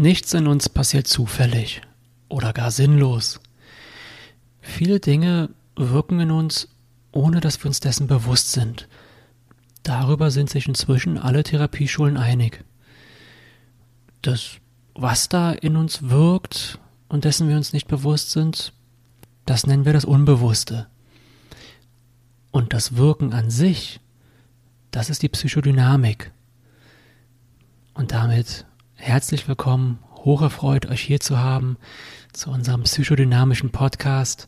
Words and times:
Nichts 0.00 0.32
in 0.32 0.46
uns 0.46 0.70
passiert 0.70 1.06
zufällig 1.06 1.82
oder 2.30 2.54
gar 2.54 2.70
sinnlos. 2.70 3.38
Viele 4.62 4.98
Dinge 4.98 5.50
wirken 5.76 6.20
in 6.20 6.30
uns, 6.30 6.68
ohne 7.12 7.40
dass 7.40 7.62
wir 7.62 7.66
uns 7.66 7.80
dessen 7.80 8.06
bewusst 8.06 8.52
sind. 8.52 8.88
Darüber 9.82 10.30
sind 10.30 10.48
sich 10.48 10.66
inzwischen 10.66 11.18
alle 11.18 11.42
Therapieschulen 11.42 12.16
einig. 12.16 12.64
Das, 14.22 14.52
was 14.94 15.28
da 15.28 15.52
in 15.52 15.76
uns 15.76 16.08
wirkt 16.08 16.78
und 17.10 17.26
dessen 17.26 17.50
wir 17.50 17.56
uns 17.56 17.74
nicht 17.74 17.86
bewusst 17.86 18.30
sind, 18.30 18.72
das 19.44 19.66
nennen 19.66 19.84
wir 19.84 19.92
das 19.92 20.06
Unbewusste. 20.06 20.86
Und 22.52 22.72
das 22.72 22.96
Wirken 22.96 23.34
an 23.34 23.50
sich, 23.50 24.00
das 24.92 25.10
ist 25.10 25.20
die 25.20 25.28
Psychodynamik. 25.28 26.32
Und 27.92 28.12
damit 28.12 28.64
herzlich 29.00 29.48
willkommen, 29.48 29.98
hocherfreut, 30.24 30.84
euch 30.86 31.00
hier 31.00 31.20
zu 31.20 31.38
haben 31.38 31.78
zu 32.34 32.50
unserem 32.50 32.82
psychodynamischen 32.82 33.70
Podcast. 33.70 34.46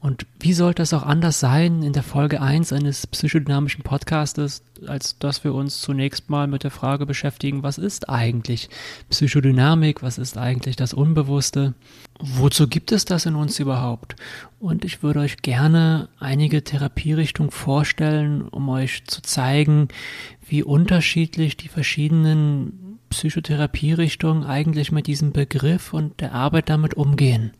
Und 0.00 0.26
wie 0.40 0.54
sollte 0.54 0.82
es 0.82 0.94
auch 0.94 1.02
anders 1.04 1.38
sein 1.38 1.82
in 1.82 1.92
der 1.92 2.02
Folge 2.02 2.40
1 2.40 2.72
eines 2.72 3.06
psychodynamischen 3.06 3.84
Podcastes, 3.84 4.64
als 4.86 5.18
dass 5.18 5.44
wir 5.44 5.52
uns 5.52 5.82
zunächst 5.82 6.30
mal 6.30 6.46
mit 6.46 6.64
der 6.64 6.70
Frage 6.70 7.04
beschäftigen, 7.04 7.62
was 7.62 7.76
ist 7.76 8.08
eigentlich 8.08 8.70
Psychodynamik, 9.10 10.02
was 10.02 10.16
ist 10.16 10.38
eigentlich 10.38 10.74
das 10.74 10.94
Unbewusste, 10.94 11.74
wozu 12.18 12.68
gibt 12.68 12.92
es 12.92 13.04
das 13.04 13.26
in 13.26 13.36
uns 13.36 13.60
überhaupt? 13.60 14.16
Und 14.58 14.86
ich 14.86 15.02
würde 15.02 15.20
euch 15.20 15.36
gerne 15.36 16.08
einige 16.18 16.64
Therapierichtungen 16.64 17.52
vorstellen, 17.52 18.42
um 18.48 18.70
euch 18.70 19.04
zu 19.04 19.20
zeigen, 19.20 19.88
wie 20.48 20.62
unterschiedlich 20.62 21.58
die 21.58 21.68
verschiedenen 21.68 22.91
Psychotherapierichtungen 23.12 24.44
eigentlich 24.44 24.92
mit 24.92 25.06
diesem 25.06 25.32
Begriff 25.32 25.94
und 25.94 26.20
der 26.20 26.32
Arbeit 26.32 26.68
damit 26.68 26.94
umgehen. 26.94 27.52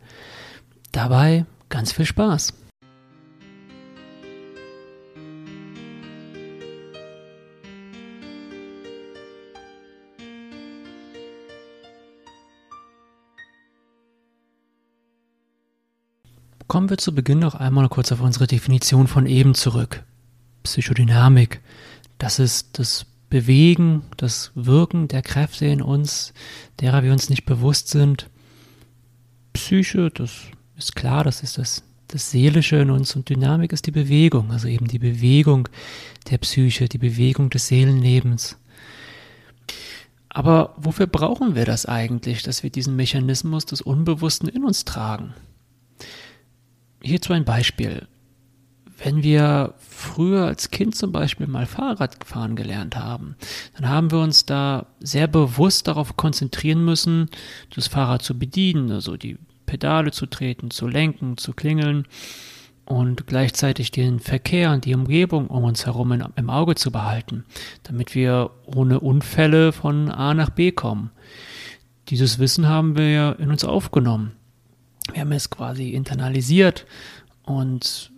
Dabei 0.91 1.45
Ganz 1.73 1.91
viel 1.91 2.05
Spaß! 2.05 2.53
Kommen 16.67 16.91
wir 16.91 16.99
zu 16.99 17.15
Beginn 17.15 17.39
noch 17.39 17.55
einmal 17.55 17.89
kurz 17.89 18.11
auf 18.11 18.21
unsere 18.21 18.45
Definition 18.45 19.07
von 19.07 19.25
eben 19.25 19.55
zurück. 19.55 20.03
Psychodynamik, 20.61 21.61
das 22.19 22.37
ist 22.37 22.77
das 22.77 23.07
Bewegen, 23.33 24.03
das 24.15 24.51
Wirken 24.53 25.07
der 25.07 25.23
Kräfte 25.23 25.65
in 25.65 25.81
uns, 25.81 26.35
derer 26.79 27.01
wir 27.01 27.11
uns 27.11 27.31
nicht 27.31 27.45
bewusst 27.45 27.87
sind. 27.87 28.29
Psyche, 29.53 30.11
das 30.11 30.33
ist 30.77 30.95
klar, 30.95 31.23
das 31.23 31.41
ist 31.41 31.57
das, 31.57 31.81
das 32.09 32.29
Seelische 32.29 32.75
in 32.75 32.91
uns 32.91 33.15
und 33.15 33.29
Dynamik 33.29 33.73
ist 33.73 33.87
die 33.87 33.91
Bewegung, 33.91 34.51
also 34.51 34.67
eben 34.67 34.87
die 34.87 34.99
Bewegung 34.99 35.67
der 36.29 36.37
Psyche, 36.37 36.87
die 36.87 36.99
Bewegung 36.99 37.49
des 37.49 37.69
Seelenlebens. 37.69 38.59
Aber 40.29 40.75
wofür 40.77 41.07
brauchen 41.07 41.55
wir 41.55 41.65
das 41.65 41.87
eigentlich, 41.87 42.43
dass 42.43 42.61
wir 42.61 42.69
diesen 42.69 42.95
Mechanismus 42.95 43.65
des 43.65 43.81
Unbewussten 43.81 44.47
in 44.47 44.63
uns 44.63 44.85
tragen? 44.85 45.33
Hierzu 47.01 47.33
ein 47.33 47.45
Beispiel. 47.45 48.07
Wenn 49.03 49.21
wir 49.21 49.73
früher 49.77 50.45
als 50.45 50.71
Kind 50.71 50.95
zum 50.95 51.11
Beispiel 51.11 51.45
mal 51.47 51.65
Fahrrad 51.65 52.23
fahren 52.23 52.55
gelernt 52.55 52.95
haben, 52.95 53.35
dann 53.75 53.89
haben 53.89 54.11
wir 54.11 54.19
uns 54.19 54.45
da 54.45 54.85
sehr 55.01 55.27
bewusst 55.27 55.89
darauf 55.89 56.15
konzentrieren 56.15 56.85
müssen, 56.85 57.29
das 57.75 57.87
Fahrrad 57.87 58.21
zu 58.21 58.39
bedienen, 58.39 58.91
also 58.91 59.17
die 59.17 59.37
Pedale 59.65 60.11
zu 60.11 60.25
treten, 60.25 60.71
zu 60.71 60.87
lenken, 60.87 61.35
zu 61.35 61.51
klingeln 61.51 62.07
und 62.85 63.27
gleichzeitig 63.27 63.91
den 63.91 64.21
Verkehr 64.21 64.71
und 64.71 64.85
die 64.85 64.95
Umgebung 64.95 65.47
um 65.47 65.65
uns 65.65 65.85
herum 65.85 66.13
in, 66.13 66.23
im 66.37 66.49
Auge 66.49 66.75
zu 66.75 66.89
behalten, 66.89 67.43
damit 67.83 68.15
wir 68.15 68.51
ohne 68.65 69.01
Unfälle 69.01 69.73
von 69.73 70.09
A 70.11 70.33
nach 70.33 70.49
B 70.49 70.71
kommen. 70.71 71.11
Dieses 72.07 72.39
Wissen 72.39 72.69
haben 72.69 72.95
wir 72.95 73.09
ja 73.09 73.31
in 73.33 73.49
uns 73.49 73.65
aufgenommen. 73.65 74.31
Wir 75.11 75.21
haben 75.21 75.31
es 75.33 75.49
quasi 75.49 75.89
internalisiert 75.89 76.85
und 77.43 78.12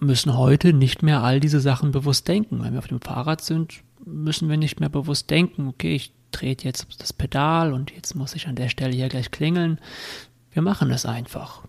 müssen 0.00 0.36
heute 0.36 0.72
nicht 0.72 1.02
mehr 1.02 1.22
all 1.22 1.40
diese 1.40 1.60
Sachen 1.60 1.92
bewusst 1.92 2.28
denken. 2.28 2.62
Wenn 2.62 2.72
wir 2.72 2.78
auf 2.78 2.88
dem 2.88 3.00
Fahrrad 3.00 3.40
sind, 3.40 3.82
müssen 4.04 4.48
wir 4.48 4.56
nicht 4.56 4.80
mehr 4.80 4.88
bewusst 4.88 5.30
denken, 5.30 5.68
okay, 5.68 5.94
ich 5.94 6.12
trete 6.32 6.64
jetzt 6.64 6.86
das 6.98 7.12
Pedal 7.12 7.72
und 7.72 7.92
jetzt 7.92 8.14
muss 8.14 8.34
ich 8.34 8.46
an 8.46 8.56
der 8.56 8.68
Stelle 8.68 8.94
hier 8.94 9.08
gleich 9.08 9.30
klingeln, 9.30 9.80
wir 10.52 10.62
machen 10.62 10.90
es 10.90 11.06
einfach. 11.06 11.62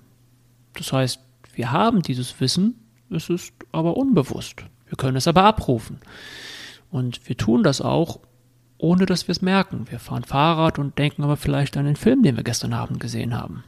Das 0.73 0.91
heißt, 0.91 1.19
wir 1.53 1.71
haben 1.71 2.01
dieses 2.01 2.39
Wissen, 2.39 2.75
es 3.09 3.29
ist 3.29 3.53
aber 3.71 3.97
unbewusst. 3.97 4.63
Wir 4.87 4.97
können 4.97 5.17
es 5.17 5.27
aber 5.27 5.43
abrufen. 5.43 5.99
Und 6.89 7.27
wir 7.27 7.37
tun 7.37 7.63
das 7.63 7.81
auch, 7.81 8.19
ohne 8.77 9.05
dass 9.05 9.27
wir 9.27 9.31
es 9.31 9.41
merken. 9.41 9.87
Wir 9.89 9.99
fahren 9.99 10.23
Fahrrad 10.23 10.79
und 10.79 10.97
denken 10.97 11.23
aber 11.23 11.37
vielleicht 11.37 11.77
an 11.77 11.85
den 11.85 11.95
Film, 11.95 12.23
den 12.23 12.37
wir 12.37 12.43
gestern 12.43 12.73
Abend 12.73 12.99
gesehen 12.99 13.35
haben. 13.35 13.63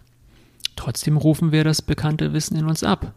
Trotzdem 0.75 1.17
rufen 1.17 1.51
wir 1.51 1.63
das 1.63 1.81
bekannte 1.81 2.31
Wissen 2.31 2.55
in 2.55 2.65
uns 2.65 2.83
ab. 2.83 3.13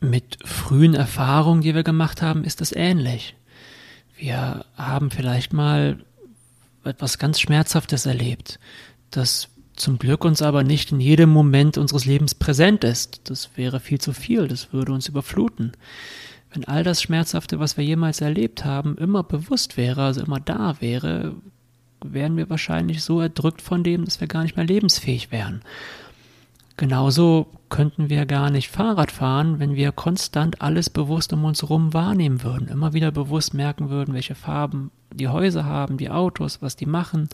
Mit 0.00 0.38
frühen 0.44 0.94
Erfahrungen, 0.94 1.62
die 1.62 1.74
wir 1.74 1.82
gemacht 1.82 2.22
haben, 2.22 2.44
ist 2.44 2.60
das 2.60 2.72
ähnlich. 2.72 3.34
Wir 4.16 4.64
haben 4.76 5.10
vielleicht 5.10 5.52
mal 5.52 5.98
etwas 6.84 7.18
ganz 7.18 7.40
Schmerzhaftes 7.40 8.06
erlebt, 8.06 8.58
das 9.10 9.48
zum 9.74 9.98
Glück 9.98 10.24
uns 10.24 10.42
aber 10.42 10.64
nicht 10.64 10.90
in 10.90 11.00
jedem 11.00 11.30
Moment 11.30 11.78
unseres 11.78 12.04
Lebens 12.04 12.34
präsent 12.34 12.82
ist. 12.84 13.30
Das 13.30 13.50
wäre 13.56 13.80
viel 13.80 14.00
zu 14.00 14.12
viel, 14.12 14.48
das 14.48 14.72
würde 14.72 14.92
uns 14.92 15.08
überfluten. 15.08 15.72
Wenn 16.52 16.64
all 16.66 16.82
das 16.82 17.02
Schmerzhafte, 17.02 17.60
was 17.60 17.76
wir 17.76 17.84
jemals 17.84 18.20
erlebt 18.20 18.64
haben, 18.64 18.96
immer 18.98 19.22
bewusst 19.22 19.76
wäre, 19.76 20.02
also 20.02 20.22
immer 20.22 20.40
da 20.40 20.80
wäre, 20.80 21.34
wären 22.04 22.36
wir 22.36 22.50
wahrscheinlich 22.50 23.02
so 23.02 23.20
erdrückt 23.20 23.62
von 23.62 23.84
dem, 23.84 24.04
dass 24.04 24.20
wir 24.20 24.28
gar 24.28 24.42
nicht 24.42 24.56
mehr 24.56 24.66
lebensfähig 24.66 25.30
wären. 25.30 25.62
Genauso 26.78 27.48
könnten 27.68 28.08
wir 28.08 28.24
gar 28.24 28.48
nicht 28.48 28.70
Fahrrad 28.70 29.12
fahren, 29.12 29.58
wenn 29.58 29.74
wir 29.74 29.92
konstant 29.92 30.62
alles 30.62 30.88
bewusst 30.88 31.34
um 31.34 31.44
uns 31.44 31.60
herum 31.60 31.92
wahrnehmen 31.92 32.42
würden, 32.42 32.68
immer 32.68 32.94
wieder 32.94 33.10
bewusst 33.10 33.52
merken 33.52 33.90
würden, 33.90 34.14
welche 34.14 34.34
Farben 34.34 34.90
die 35.12 35.28
Häuser 35.28 35.66
haben, 35.66 35.98
die 35.98 36.08
Autos, 36.08 36.62
was 36.62 36.76
die 36.76 36.86
machen 36.86 37.28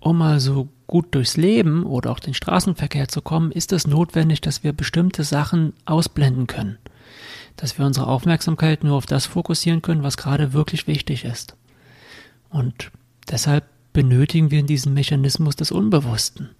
um 0.00 0.22
also 0.22 0.68
gut 0.86 1.14
durchs 1.14 1.36
Leben 1.36 1.84
oder 1.84 2.10
auch 2.10 2.20
den 2.20 2.34
Straßenverkehr 2.34 3.08
zu 3.08 3.22
kommen, 3.22 3.52
ist 3.52 3.72
es 3.72 3.86
notwendig, 3.86 4.40
dass 4.40 4.64
wir 4.64 4.72
bestimmte 4.72 5.24
Sachen 5.24 5.74
ausblenden 5.84 6.46
können. 6.46 6.78
Dass 7.56 7.78
wir 7.78 7.84
unsere 7.84 8.06
Aufmerksamkeit 8.06 8.82
nur 8.82 8.96
auf 8.96 9.06
das 9.06 9.26
fokussieren 9.26 9.82
können, 9.82 10.02
was 10.02 10.16
gerade 10.16 10.52
wirklich 10.52 10.86
wichtig 10.86 11.24
ist. 11.24 11.54
Und 12.48 12.90
deshalb 13.30 13.64
benötigen 13.92 14.50
wir 14.50 14.62
diesen 14.62 14.94
Mechanismus 14.94 15.54
des 15.54 15.70
Unbewussten. 15.70 16.50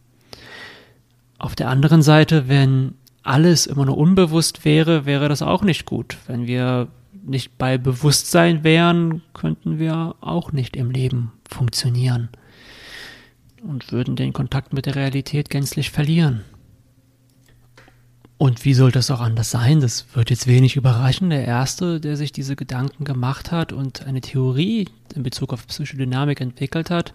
Auf 1.41 1.57
der 1.57 1.71
anderen 1.71 2.03
Seite, 2.03 2.49
wenn 2.49 2.97
alles 3.23 3.65
immer 3.65 3.87
nur 3.87 3.97
unbewusst 3.97 4.67
wäre, 4.67 5.07
wäre 5.07 5.31
das 5.31 5.41
auch 5.41 5.63
nicht 5.63 5.87
gut. 5.87 6.19
Wenn 6.27 6.47
wir 6.47 6.89
nicht 7.25 7.57
bei 7.57 7.79
Bewusstsein 7.79 8.63
wären, 8.63 9.23
könnten 9.33 9.79
wir 9.79 10.17
auch 10.21 10.53
nicht 10.53 10.77
im 10.77 10.91
Leben 10.91 11.33
funktionieren 11.49 12.29
und 13.63 13.91
würden 13.91 14.17
den 14.17 14.35
Kontakt 14.35 14.75
mit 14.75 14.85
der 14.85 14.97
Realität 14.97 15.49
gänzlich 15.49 15.91
verlieren. 15.91 16.45
Und 18.37 18.67
wie 18.67 18.75
soll 18.75 18.93
das 18.93 19.11
auch 19.11 19.21
anders 19.21 19.51
sein? 19.51 19.81
Das 19.81 20.15
wird 20.15 20.29
jetzt 20.29 20.47
wenig 20.47 20.77
überraschen. 20.77 21.31
Der 21.31 21.47
Erste, 21.47 22.01
der 22.01 22.19
sich 22.19 22.33
diese 22.33 22.55
Gedanken 22.55 23.05
gemacht 23.05 23.51
hat 23.51 23.73
und 23.73 24.07
eine 24.07 24.21
Theorie 24.21 24.89
in 25.15 25.23
Bezug 25.23 25.55
auf 25.55 25.67
Psychodynamik 25.67 26.43
entwickelt 26.43 26.91
hat, 26.91 27.15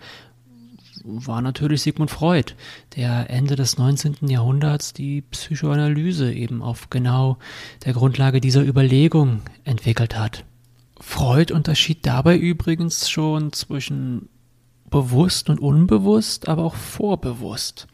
war 1.06 1.42
natürlich 1.42 1.84
Sigmund 1.84 2.10
Freud, 2.10 2.54
der 2.96 3.30
Ende 3.30 3.56
des 3.56 3.78
19. 3.78 4.28
Jahrhunderts 4.28 4.92
die 4.92 5.22
Psychoanalyse 5.22 6.34
eben 6.34 6.64
auf 6.64 6.90
genau 6.90 7.38
der 7.86 7.94
Grundlage 7.94 8.42
dieser 8.42 8.64
Überlegung 8.64 9.42
entwickelt 9.64 10.18
hat. 10.18 10.46
Freud 11.00 11.54
unterschied 11.54 12.06
dabei 12.06 12.38
übrigens 12.38 13.10
schon 13.10 13.54
zwischen 13.54 14.30
bewusst 14.90 15.50
und 15.50 15.60
unbewusst, 15.60 16.48
aber 16.48 16.64
auch 16.64 16.76
vorbewusst. 16.76 17.88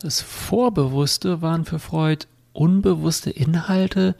Das 0.00 0.20
Vorbewusste 0.20 1.42
waren 1.42 1.64
für 1.64 1.78
Freud 1.78 2.26
unbewusste 2.52 3.30
Inhalte, 3.30 4.16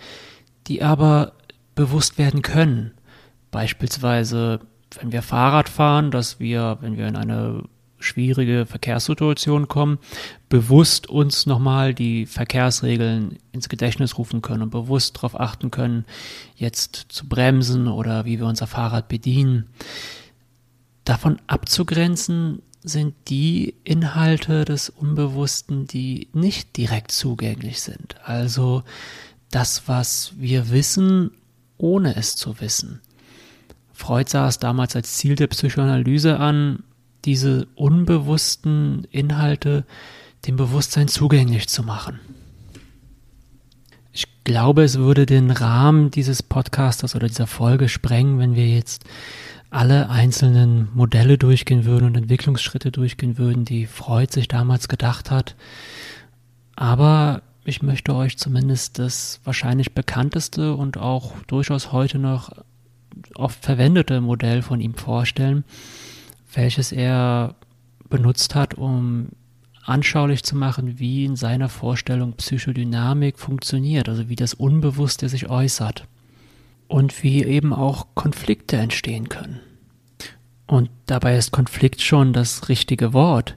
die 0.69 0.83
aber 0.83 1.33
bewusst 1.75 2.17
werden 2.19 2.43
können. 2.43 2.93
Beispielsweise, 3.51 4.61
wenn 5.01 5.11
wir 5.11 5.23
Fahrrad 5.23 5.69
fahren, 5.69 6.13
dass 6.13 6.39
wir, 6.39 6.79
wenn 6.81 6.97
wir 6.97 7.09
in 7.09 7.17
eine 7.17 7.65
schwierige 8.01 8.67
Verkehrssituation 8.67 9.69
kommen, 9.69 9.99
bewusst 10.49 11.09
uns 11.09 11.47
nochmal 11.47 11.95
die 11.95 12.27
Verkehrsregeln 12.27 13.39
ins 13.53 13.69
Gedächtnis 13.69 14.19
rufen 14.19 14.43
können 14.43 14.63
und 14.63 14.71
bewusst 14.71 15.17
darauf 15.17 15.39
achten 15.39 15.71
können, 15.71 16.05
jetzt 16.57 17.07
zu 17.09 17.29
bremsen 17.29 17.87
oder 17.87 18.25
wie 18.25 18.39
wir 18.39 18.47
unser 18.47 18.67
Fahrrad 18.67 19.09
bedienen 19.09 19.67
davon 21.05 21.39
abzugrenzen, 21.47 22.63
sind 22.83 23.15
die 23.29 23.75
Inhalte 23.85 24.65
des 24.65 24.89
Unbewussten, 24.89 25.87
die 25.87 26.29
nicht 26.33 26.77
direkt 26.77 27.11
zugänglich 27.11 27.81
sind. 27.83 28.17
Also 28.25 28.85
das, 29.51 29.87
was 29.87 30.33
wir 30.37 30.71
wissen, 30.71 31.33
ohne 31.77 32.17
es 32.17 32.37
zu 32.37 32.61
wissen. 32.61 33.01
Freud 33.93 34.31
sah 34.31 34.49
es 34.49 34.59
damals 34.59 34.97
als 34.97 35.17
Ziel 35.17 35.35
der 35.35 35.49
Psychoanalyse 35.49 36.39
an, 36.39 36.85
diese 37.25 37.67
unbewussten 37.75 39.07
Inhalte 39.11 39.85
dem 40.47 40.57
Bewusstsein 40.57 41.09
zugänglich 41.09 41.69
zu 41.69 41.83
machen. 41.83 42.19
Ich 44.13 44.27
glaube, 44.45 44.83
es 44.83 44.99
würde 44.99 45.27
den 45.27 45.51
Rahmen 45.51 46.11
dieses 46.11 46.43
Podcasters 46.43 47.15
oder 47.15 47.29
dieser 47.29 47.47
Folge 47.47 47.89
sprengen, 47.89 48.39
wenn 48.39 48.55
wir 48.55 48.69
jetzt 48.69 49.05
alle 49.71 50.11
einzelnen 50.11 50.89
Modelle 50.95 51.39
durchgehen 51.39 51.85
würden 51.85 52.07
und 52.07 52.17
Entwicklungsschritte 52.17 52.91
durchgehen 52.91 53.39
würden, 53.39 53.65
die 53.65 53.87
Freud 53.87 54.33
sich 54.33 54.49
damals 54.49 54.89
gedacht 54.89 55.31
hat. 55.31 55.55
Aber 56.75 57.43
ich 57.65 57.83
möchte 57.83 58.15
euch 58.15 58.37
zumindest 58.37 58.99
das 58.99 59.41
wahrscheinlich 59.45 59.95
bekannteste 59.95 60.75
und 60.75 60.99
auch 60.99 61.35
durchaus 61.47 61.93
heute 61.93 62.19
noch 62.19 62.51
oft 63.35 63.65
verwendete 63.65 64.21
Modell 64.21 64.63
von 64.63 64.81
ihm 64.81 64.95
vorstellen, 64.95 65.65
welches 66.55 66.93
er 66.93 67.55
benutzt 68.09 68.55
hat, 68.55 68.75
um 68.75 69.29
anschaulich 69.85 70.43
zu 70.43 70.57
machen, 70.57 70.99
wie 70.99 71.25
in 71.25 71.37
seiner 71.37 71.69
Vorstellung 71.69 72.35
Psychodynamik 72.35 73.39
funktioniert, 73.39 74.09
also 74.09 74.29
wie 74.29 74.37
das 74.37 74.55
Unbewusste 74.55 75.29
sich 75.29 75.49
äußert 75.49 76.07
und 76.89 77.23
wie 77.23 77.45
eben 77.45 77.73
auch 77.73 78.09
Konflikte 78.15 78.77
entstehen 78.77 79.29
können. 79.29 79.61
Und 80.67 80.91
dabei 81.07 81.37
ist 81.37 81.51
Konflikt 81.51 82.01
schon 82.01 82.33
das 82.33 82.69
richtige 82.69 83.13
Wort. 83.13 83.57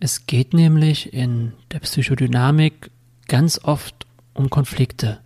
Es 0.00 0.26
geht 0.26 0.54
nämlich 0.54 1.12
in 1.12 1.52
der 1.70 1.80
Psychodynamik 1.80 2.90
ganz 3.26 3.58
oft 3.62 4.06
um 4.32 4.48
Konflikte. 4.48 5.18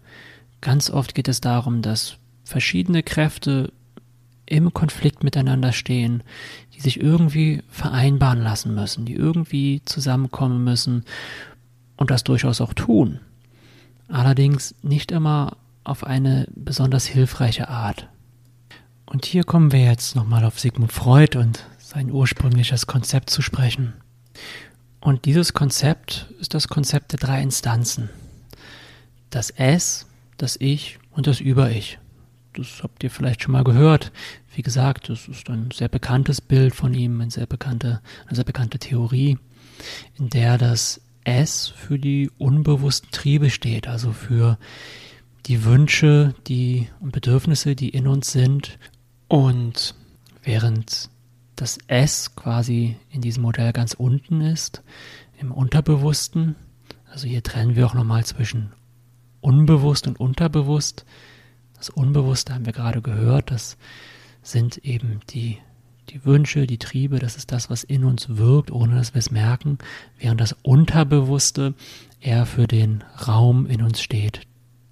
Ganz 0.60 0.90
oft 0.90 1.14
geht 1.14 1.28
es 1.28 1.40
darum, 1.40 1.82
dass 1.82 2.16
verschiedene 2.44 3.02
Kräfte 3.02 3.72
im 4.52 4.74
Konflikt 4.74 5.24
miteinander 5.24 5.72
stehen, 5.72 6.22
die 6.74 6.80
sich 6.80 7.00
irgendwie 7.00 7.62
vereinbaren 7.68 8.42
lassen 8.42 8.74
müssen, 8.74 9.06
die 9.06 9.14
irgendwie 9.14 9.80
zusammenkommen 9.86 10.62
müssen 10.62 11.04
und 11.96 12.10
das 12.10 12.22
durchaus 12.22 12.60
auch 12.60 12.74
tun. 12.74 13.20
Allerdings 14.08 14.74
nicht 14.82 15.10
immer 15.10 15.56
auf 15.84 16.04
eine 16.04 16.46
besonders 16.54 17.06
hilfreiche 17.06 17.68
Art. 17.68 18.08
Und 19.06 19.24
hier 19.24 19.44
kommen 19.44 19.72
wir 19.72 19.82
jetzt 19.82 20.16
nochmal 20.16 20.44
auf 20.44 20.60
Sigmund 20.60 20.92
Freud 20.92 21.38
und 21.38 21.64
sein 21.78 22.10
ursprüngliches 22.10 22.86
Konzept 22.86 23.30
zu 23.30 23.40
sprechen. 23.40 23.94
Und 25.00 25.24
dieses 25.24 25.54
Konzept 25.54 26.28
ist 26.40 26.52
das 26.54 26.68
Konzept 26.68 27.12
der 27.12 27.18
drei 27.18 27.42
Instanzen. 27.42 28.10
Das 29.30 29.50
Es, 29.50 30.06
das 30.36 30.56
Ich 30.60 30.98
und 31.10 31.26
das 31.26 31.40
Über-Ich. 31.40 31.98
Das 32.54 32.82
habt 32.82 33.02
ihr 33.02 33.10
vielleicht 33.10 33.42
schon 33.42 33.52
mal 33.52 33.64
gehört. 33.64 34.12
Wie 34.54 34.62
gesagt, 34.62 35.08
das 35.08 35.28
ist 35.28 35.48
ein 35.48 35.70
sehr 35.72 35.88
bekanntes 35.88 36.40
Bild 36.40 36.74
von 36.74 36.92
ihm, 36.92 37.20
eine 37.20 37.30
sehr 37.30 37.46
bekannte, 37.46 38.00
eine 38.26 38.36
sehr 38.36 38.44
bekannte 38.44 38.78
Theorie, 38.78 39.38
in 40.18 40.28
der 40.28 40.58
das 40.58 41.00
Es 41.24 41.68
für 41.68 41.98
die 41.98 42.30
unbewussten 42.38 43.10
Triebe 43.12 43.48
steht, 43.48 43.88
also 43.88 44.12
für 44.12 44.58
die 45.46 45.64
Wünsche, 45.64 46.34
die 46.46 46.88
und 47.00 47.12
Bedürfnisse, 47.12 47.74
die 47.74 47.88
in 47.88 48.06
uns 48.06 48.30
sind. 48.30 48.78
Und 49.28 49.94
während 50.42 51.08
das 51.56 51.78
S 51.86 52.36
quasi 52.36 52.96
in 53.10 53.22
diesem 53.22 53.42
Modell 53.42 53.72
ganz 53.72 53.94
unten 53.94 54.40
ist, 54.42 54.82
im 55.38 55.50
Unterbewussten, 55.50 56.56
also 57.10 57.26
hier 57.26 57.42
trennen 57.42 57.74
wir 57.74 57.86
auch 57.86 57.94
nochmal 57.94 58.24
zwischen 58.24 58.72
unbewusst 59.40 60.06
und 60.06 60.20
unterbewusst. 60.20 61.04
Das 61.76 61.88
Unbewusste 61.88 62.54
haben 62.54 62.66
wir 62.66 62.72
gerade 62.72 63.02
gehört, 63.02 63.50
das 63.50 63.76
sind 64.42 64.78
eben 64.78 65.20
die, 65.30 65.58
die 66.10 66.24
Wünsche, 66.24 66.66
die 66.66 66.78
Triebe, 66.78 67.18
das 67.18 67.36
ist 67.36 67.52
das, 67.52 67.70
was 67.70 67.84
in 67.84 68.04
uns 68.04 68.36
wirkt, 68.36 68.70
ohne 68.70 68.96
dass 68.96 69.14
wir 69.14 69.20
es 69.20 69.30
merken, 69.30 69.78
während 70.18 70.40
das 70.40 70.56
Unterbewusste 70.62 71.74
eher 72.20 72.46
für 72.46 72.66
den 72.66 73.04
Raum 73.26 73.66
in 73.66 73.82
uns 73.82 74.02
steht, 74.02 74.40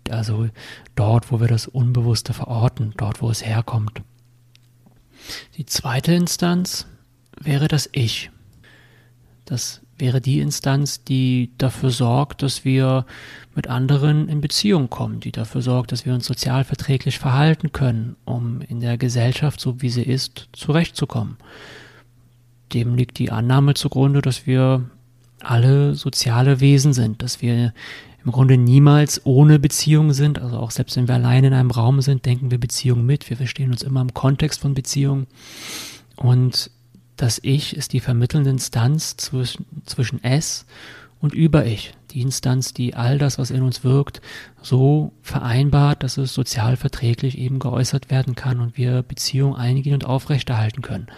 also 0.09 0.49
dort, 0.95 1.31
wo 1.31 1.41
wir 1.41 1.49
das 1.49 1.67
Unbewusste 1.67 2.33
verorten, 2.33 2.95
dort, 2.97 3.23
wo 3.23 3.31
es 3.31 3.45
herkommt. 3.45 4.03
Die 5.57 5.67
zweite 5.67 6.15
Instanz 6.15 6.87
wäre 7.39 7.69
das 7.69 7.89
Ich. 7.93 8.31
Das 9.45 9.81
wäre 10.01 10.21
die 10.21 10.41
Instanz, 10.41 11.05
die 11.05 11.51
dafür 11.59 11.91
sorgt, 11.91 12.43
dass 12.43 12.65
wir 12.65 13.07
mit 13.55 13.69
anderen 13.69 14.29
in 14.29 14.41
Beziehung 14.41 14.91
kommen, 14.91 15.21
die 15.21 15.33
dafür 15.33 15.63
sorgt, 15.63 15.93
dass 15.93 16.07
wir 16.07 16.15
uns 16.15 16.27
sozial 16.27 16.65
verträglich 16.65 17.19
verhalten 17.19 17.73
können, 17.73 18.17
um 18.25 18.61
in 18.63 18.81
der 18.81 18.99
Gesellschaft, 18.99 19.61
so 19.61 19.83
wie 19.83 19.91
sie 19.91 20.03
ist, 20.03 20.49
zurechtzukommen. 20.53 21.37
Dem 22.73 22.95
liegt 22.95 23.19
die 23.19 23.31
Annahme 23.31 23.75
zugrunde, 23.75 24.23
dass 24.23 24.47
wir 24.47 24.89
alle 25.41 25.95
soziale 25.95 26.61
Wesen 26.61 26.93
sind, 26.93 27.23
dass 27.23 27.43
wir 27.43 27.73
im 28.25 28.33
Grunde 28.33 28.59
niemals 28.59 29.25
ohne 29.25 29.59
Beziehung 29.59 30.13
sind. 30.13 30.39
Also 30.39 30.59
auch 30.59 30.71
selbst 30.71 30.97
wenn 30.97 31.09
wir 31.09 31.15
allein 31.15 31.45
in 31.45 31.55
einem 31.55 31.71
Raum 31.71 32.01
sind, 32.03 32.27
denken 32.27 32.51
wir 32.51 32.59
Beziehung 32.59 33.07
mit. 33.07 33.29
Wir 33.31 33.37
verstehen 33.37 33.71
uns 33.71 33.83
immer 33.83 34.03
im 34.03 34.15
Kontext 34.15 34.61
von 34.61 34.75
Beziehung. 34.75 35.27
Und 36.17 36.71
das 37.21 37.39
Ich 37.43 37.77
ist 37.77 37.93
die 37.93 38.01
vermittelnde 38.01 38.51
Instanz 38.51 39.17
zwischen, 39.17 39.67
zwischen 39.85 40.25
Es 40.25 40.65
und 41.21 41.35
Über-Ich. 41.35 41.93
Die 42.13 42.23
Instanz, 42.23 42.73
die 42.73 42.95
all 42.95 43.19
das, 43.19 43.39
was 43.39 43.51
in 43.51 43.63
uns 43.63 43.85
wirkt, 43.85 44.21
so 44.63 45.13
vereinbart, 45.21 46.03
dass 46.03 46.17
es 46.17 46.33
sozial 46.33 46.77
verträglich 46.77 47.37
eben 47.37 47.59
geäußert 47.59 48.11
werden 48.11 48.35
kann 48.35 48.59
und 48.59 48.77
wir 48.79 49.03
Beziehung 49.03 49.55
eingehen 49.55 49.95
und 49.95 50.07
aufrechterhalten 50.07 50.83
können. 50.83 51.09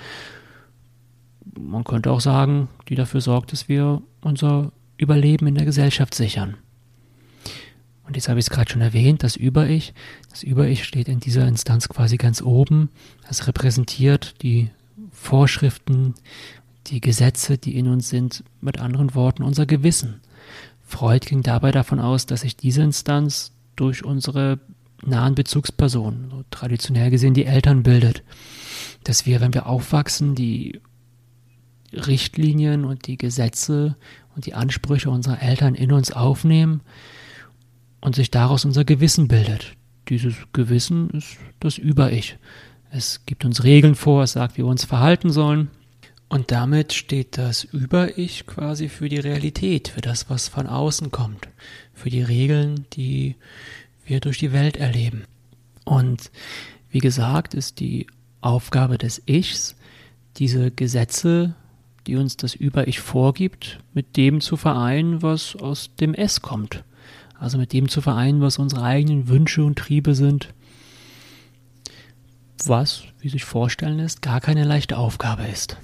Man 1.59 1.85
könnte 1.85 2.11
auch 2.11 2.21
sagen, 2.21 2.69
die 2.89 2.95
dafür 2.97 3.21
sorgt, 3.21 3.53
dass 3.53 3.69
wir 3.69 4.03
unser 4.21 4.73
Überleben 4.97 5.47
in 5.47 5.55
der 5.55 5.65
Gesellschaft 5.65 6.15
sichern. 6.15 6.57
Und 8.05 8.17
jetzt 8.17 8.29
habe 8.29 8.41
ich 8.41 8.47
es 8.47 8.51
gerade 8.51 8.71
schon 8.71 8.83
erwähnt, 8.83 9.23
das 9.23 9.37
Über-Ich. 9.37 9.95
Das 10.31 10.43
Über-Ich 10.43 10.85
steht 10.85 11.09
in 11.09 11.21
dieser 11.21 11.47
Instanz 11.47 11.89
quasi 11.89 12.17
ganz 12.17 12.43
oben. 12.43 12.91
Es 13.29 13.47
repräsentiert 13.47 14.35
die 14.43 14.71
Vorschriften, 15.11 16.15
die 16.87 17.01
Gesetze, 17.01 17.59
die 17.59 17.77
in 17.77 17.89
uns 17.89 18.09
sind, 18.09 18.45
mit 18.61 18.81
anderen 18.81 19.15
Worten 19.15 19.43
unser 19.43 19.67
Gewissen. 19.67 20.21
Freud 20.83 21.27
ging 21.27 21.43
dabei 21.43 21.71
davon 21.71 22.01
aus, 22.01 22.27
dass 22.27 22.43
sich 22.43 22.57
diese 22.57 22.83
Instanz 22.83 23.53
durch 23.77 24.05
unsere 24.05 24.59
nahen 25.05 25.35
Bezugspersonen, 25.35 26.31
so 26.31 26.45
traditionell 26.51 27.11
gesehen 27.11 27.35
die 27.35 27.47
Eltern 27.47 27.83
bildet. 27.83 28.23
Dass 29.05 29.27
wir, 29.27 29.41
wenn 29.41 29.55
wir 29.55 29.67
aufwachsen, 29.67 30.35
die 30.35 30.81
Richtlinien 31.93 32.85
und 32.85 33.07
die 33.07 33.19
Gesetze 33.19 33.97
und 34.35 34.47
die 34.47 34.55
Ansprüche 34.55 35.11
unserer 35.11 35.43
Eltern 35.43 35.75
in 35.75 35.93
uns 35.93 36.13
aufnehmen 36.13 36.81
und 38.01 38.15
sich 38.15 38.31
daraus 38.31 38.65
unser 38.65 38.85
Gewissen 38.85 39.29
bildet. 39.29 39.77
Dieses 40.09 40.35
Gewissen 40.53 41.11
ist 41.11 41.37
das 41.61 41.79
Über-Ich. 41.79 42.39
Es 42.95 43.25
gibt 43.25 43.47
uns 43.47 43.65
Regeln 43.65 43.95
vor, 43.95 44.23
es 44.23 44.33
sagt, 44.33 44.59
wie 44.59 44.63
wir 44.63 44.67
uns 44.67 44.85
verhalten 44.85 45.31
sollen. 45.31 45.71
Und 46.29 46.51
damit 46.51 46.93
steht 46.93 47.39
das 47.39 47.65
Über-Ich 47.65 48.47
quasi 48.47 48.91
für 48.91 49.09
die 49.09 49.19
Realität, 49.19 49.89
für 49.89 50.03
das, 50.03 50.29
was 50.29 50.49
von 50.49 50.67
außen 50.67 51.11
kommt, 51.11 51.49
für 51.95 52.11
die 52.11 52.23
Regeln, 52.23 52.85
die 52.93 53.37
wir 54.05 54.21
durch 54.21 54.39
die 54.39 54.53
Welt 54.53 54.77
erleben. 54.77 55.25
Und 55.85 56.31
wie 56.91 56.99
gesagt, 56.99 57.55
ist 57.55 57.81
die 57.81 58.07
Aufgabe 58.43 58.99
des 58.99 59.23
Ichs, 59.27 59.75
diese 60.37 60.71
Gesetze, 60.71 61.55
die 62.07 62.17
uns 62.17 62.37
das 62.37 62.55
Über-Ich 62.55 63.01
vorgibt, 63.01 63.81
mit 63.95 64.19
dem 64.19 64.43
zu 64.43 64.59
vereinen, 64.59 65.23
was 65.23 65.57
aus 65.57 65.97
dem 65.97 66.13
Es 66.13 66.43
kommt 66.43 66.85
also 67.43 67.59
mit 67.59 67.73
dem 67.73 67.89
zu 67.89 68.01
vereinen, 68.01 68.41
was 68.41 68.59
unsere 68.59 68.85
eigenen 68.85 69.27
Wünsche 69.27 69.65
und 69.65 69.77
Triebe 69.77 70.15
sind, 70.15 70.55
was, 72.67 73.03
wie 73.19 73.29
sich 73.29 73.45
vorstellen 73.45 73.99
lässt, 73.99 74.23
gar 74.23 74.41
keine 74.41 74.65
leichte 74.65 74.97
Aufgabe 74.97 75.45
ist. 75.47 75.77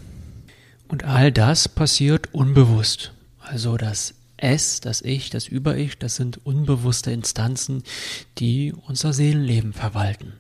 Und 0.88 1.04
all 1.04 1.30
das 1.32 1.68
passiert 1.68 2.32
unbewusst. 2.32 3.12
Also 3.40 3.76
das 3.76 4.14
Es, 4.36 4.80
das 4.80 5.02
Ich, 5.02 5.30
das 5.30 5.48
Über-Ich, 5.48 5.98
das 5.98 6.16
sind 6.16 6.44
unbewusste 6.46 7.10
Instanzen, 7.10 7.82
die 8.38 8.72
unser 8.86 9.12
Seelenleben 9.12 9.72
verwalten. 9.72 10.34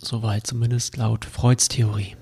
Soweit 0.00 0.46
zumindest 0.46 0.96
laut 0.96 1.24
Freuds 1.24 1.68
Theorie. 1.68 2.16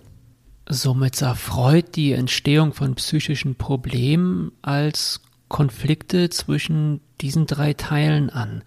Somit 0.69 1.17
sah 1.17 1.35
Freud 1.35 1.89
die 1.95 2.13
Entstehung 2.13 2.73
von 2.73 2.95
psychischen 2.95 3.57
Problemen 3.57 4.53
als 4.63 5.21
Konflikte 5.49 6.31
zwischen 6.31 7.01
diesen 7.21 7.47
drei 7.47 7.75
Teilen 7.75 8.31
an. 8.31 8.63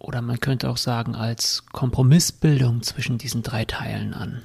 Oder 0.00 0.22
man 0.22 0.40
könnte 0.40 0.70
auch 0.70 0.78
sagen, 0.78 1.14
als 1.14 1.66
Kompromissbildung 1.66 2.82
zwischen 2.82 3.18
diesen 3.18 3.42
drei 3.42 3.64
Teilen 3.66 4.14
an. 4.14 4.42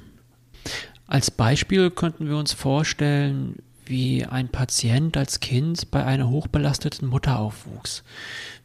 Als 1.08 1.32
Beispiel 1.32 1.90
könnten 1.90 2.28
wir 2.28 2.38
uns 2.38 2.54
vorstellen, 2.54 3.64
wie 3.86 4.26
ein 4.26 4.50
Patient 4.50 5.16
als 5.16 5.40
Kind 5.40 5.92
bei 5.92 6.04
einer 6.04 6.30
hochbelasteten 6.30 7.08
Mutter 7.08 7.40
aufwuchs. 7.40 8.04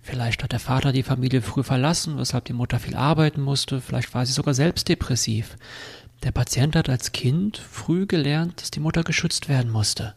Vielleicht 0.02 0.42
hat 0.42 0.52
der 0.52 0.60
Vater 0.60 0.92
die 0.92 1.02
Familie 1.02 1.42
früh 1.42 1.62
verlassen, 1.62 2.18
weshalb 2.18 2.46
die 2.46 2.54
Mutter 2.54 2.78
viel 2.78 2.96
arbeiten 2.96 3.40
musste, 3.40 3.80
vielleicht 3.80 4.12
war 4.14 4.26
sie 4.26 4.32
sogar 4.32 4.54
selbst 4.54 4.88
depressiv. 4.88 5.56
Der 6.22 6.32
Patient 6.32 6.74
hat 6.74 6.88
als 6.88 7.12
Kind 7.12 7.58
früh 7.58 8.06
gelernt, 8.06 8.60
dass 8.60 8.70
die 8.70 8.80
Mutter 8.80 9.04
geschützt 9.04 9.48
werden 9.48 9.70
musste. 9.70 10.14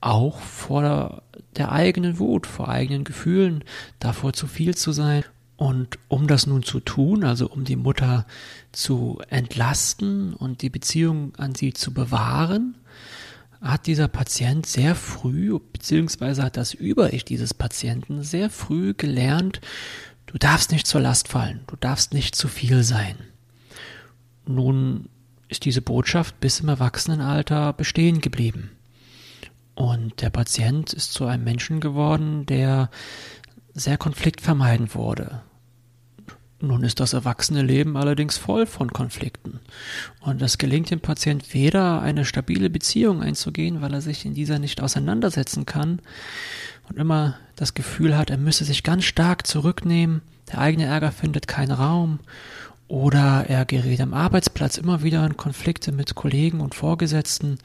Auch 0.00 0.38
vor 0.38 1.22
der 1.56 1.72
eigenen 1.72 2.18
Wut, 2.18 2.46
vor 2.46 2.68
eigenen 2.68 3.04
Gefühlen, 3.04 3.64
davor 3.98 4.34
zu 4.34 4.46
viel 4.46 4.76
zu 4.76 4.92
sein. 4.92 5.24
Und 5.56 5.98
um 6.08 6.26
das 6.26 6.46
nun 6.46 6.62
zu 6.62 6.80
tun, 6.80 7.24
also 7.24 7.48
um 7.48 7.64
die 7.64 7.76
Mutter 7.76 8.26
zu 8.72 9.20
entlasten 9.30 10.34
und 10.34 10.60
die 10.60 10.68
Beziehung 10.68 11.34
an 11.36 11.54
sie 11.54 11.72
zu 11.72 11.94
bewahren, 11.94 12.74
hat 13.62 13.86
dieser 13.86 14.08
Patient 14.08 14.66
sehr 14.66 14.94
früh, 14.94 15.58
beziehungsweise 15.72 16.42
hat 16.42 16.58
das 16.58 16.74
Über-Ich 16.74 17.24
dieses 17.24 17.54
Patienten 17.54 18.22
sehr 18.22 18.50
früh 18.50 18.92
gelernt, 18.94 19.60
du 20.26 20.36
darfst 20.36 20.72
nicht 20.72 20.86
zur 20.86 21.00
Last 21.00 21.28
fallen, 21.28 21.60
du 21.66 21.76
darfst 21.76 22.12
nicht 22.12 22.34
zu 22.34 22.48
viel 22.48 22.82
sein. 22.82 23.16
Nun 24.46 25.08
ist 25.48 25.64
diese 25.64 25.80
Botschaft 25.80 26.38
bis 26.40 26.60
im 26.60 26.68
Erwachsenenalter 26.68 27.72
bestehen 27.72 28.20
geblieben. 28.20 28.70
Und 29.74 30.22
der 30.22 30.30
Patient 30.30 30.92
ist 30.92 31.12
zu 31.12 31.26
einem 31.26 31.44
Menschen 31.44 31.80
geworden, 31.80 32.46
der 32.46 32.90
sehr 33.74 33.98
konfliktvermeidend 33.98 34.94
wurde. 34.94 35.42
Nun 36.58 36.84
ist 36.84 37.00
das 37.00 37.12
erwachsene 37.12 37.62
Leben 37.62 37.98
allerdings 37.98 38.38
voll 38.38 38.64
von 38.64 38.90
Konflikten. 38.90 39.60
Und 40.20 40.40
es 40.40 40.56
gelingt 40.56 40.90
dem 40.90 41.00
Patient 41.00 41.52
weder 41.52 42.00
eine 42.00 42.24
stabile 42.24 42.70
Beziehung 42.70 43.22
einzugehen, 43.22 43.82
weil 43.82 43.92
er 43.92 44.00
sich 44.00 44.24
in 44.24 44.32
dieser 44.32 44.58
nicht 44.58 44.80
auseinandersetzen 44.80 45.66
kann 45.66 46.00
und 46.88 46.96
immer 46.98 47.36
das 47.56 47.74
Gefühl 47.74 48.16
hat, 48.16 48.30
er 48.30 48.38
müsse 48.38 48.64
sich 48.64 48.82
ganz 48.82 49.04
stark 49.04 49.46
zurücknehmen, 49.46 50.22
der 50.50 50.60
eigene 50.60 50.86
Ärger 50.86 51.12
findet 51.12 51.46
keinen 51.46 51.72
Raum 51.72 52.20
oder 52.88 53.46
er 53.48 53.64
gerät 53.64 54.00
am 54.00 54.14
Arbeitsplatz 54.14 54.78
immer 54.78 55.02
wieder 55.02 55.26
in 55.26 55.36
Konflikte 55.36 55.92
mit 55.92 56.14
Kollegen 56.14 56.60
und 56.60 56.74
Vorgesetzten, 56.74 57.58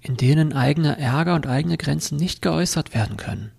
in 0.00 0.16
denen 0.16 0.52
eigener 0.52 0.98
Ärger 0.98 1.34
und 1.34 1.46
eigene 1.46 1.78
Grenzen 1.78 2.16
nicht 2.18 2.42
geäußert 2.42 2.92
werden 2.92 3.16
können. 3.16 3.52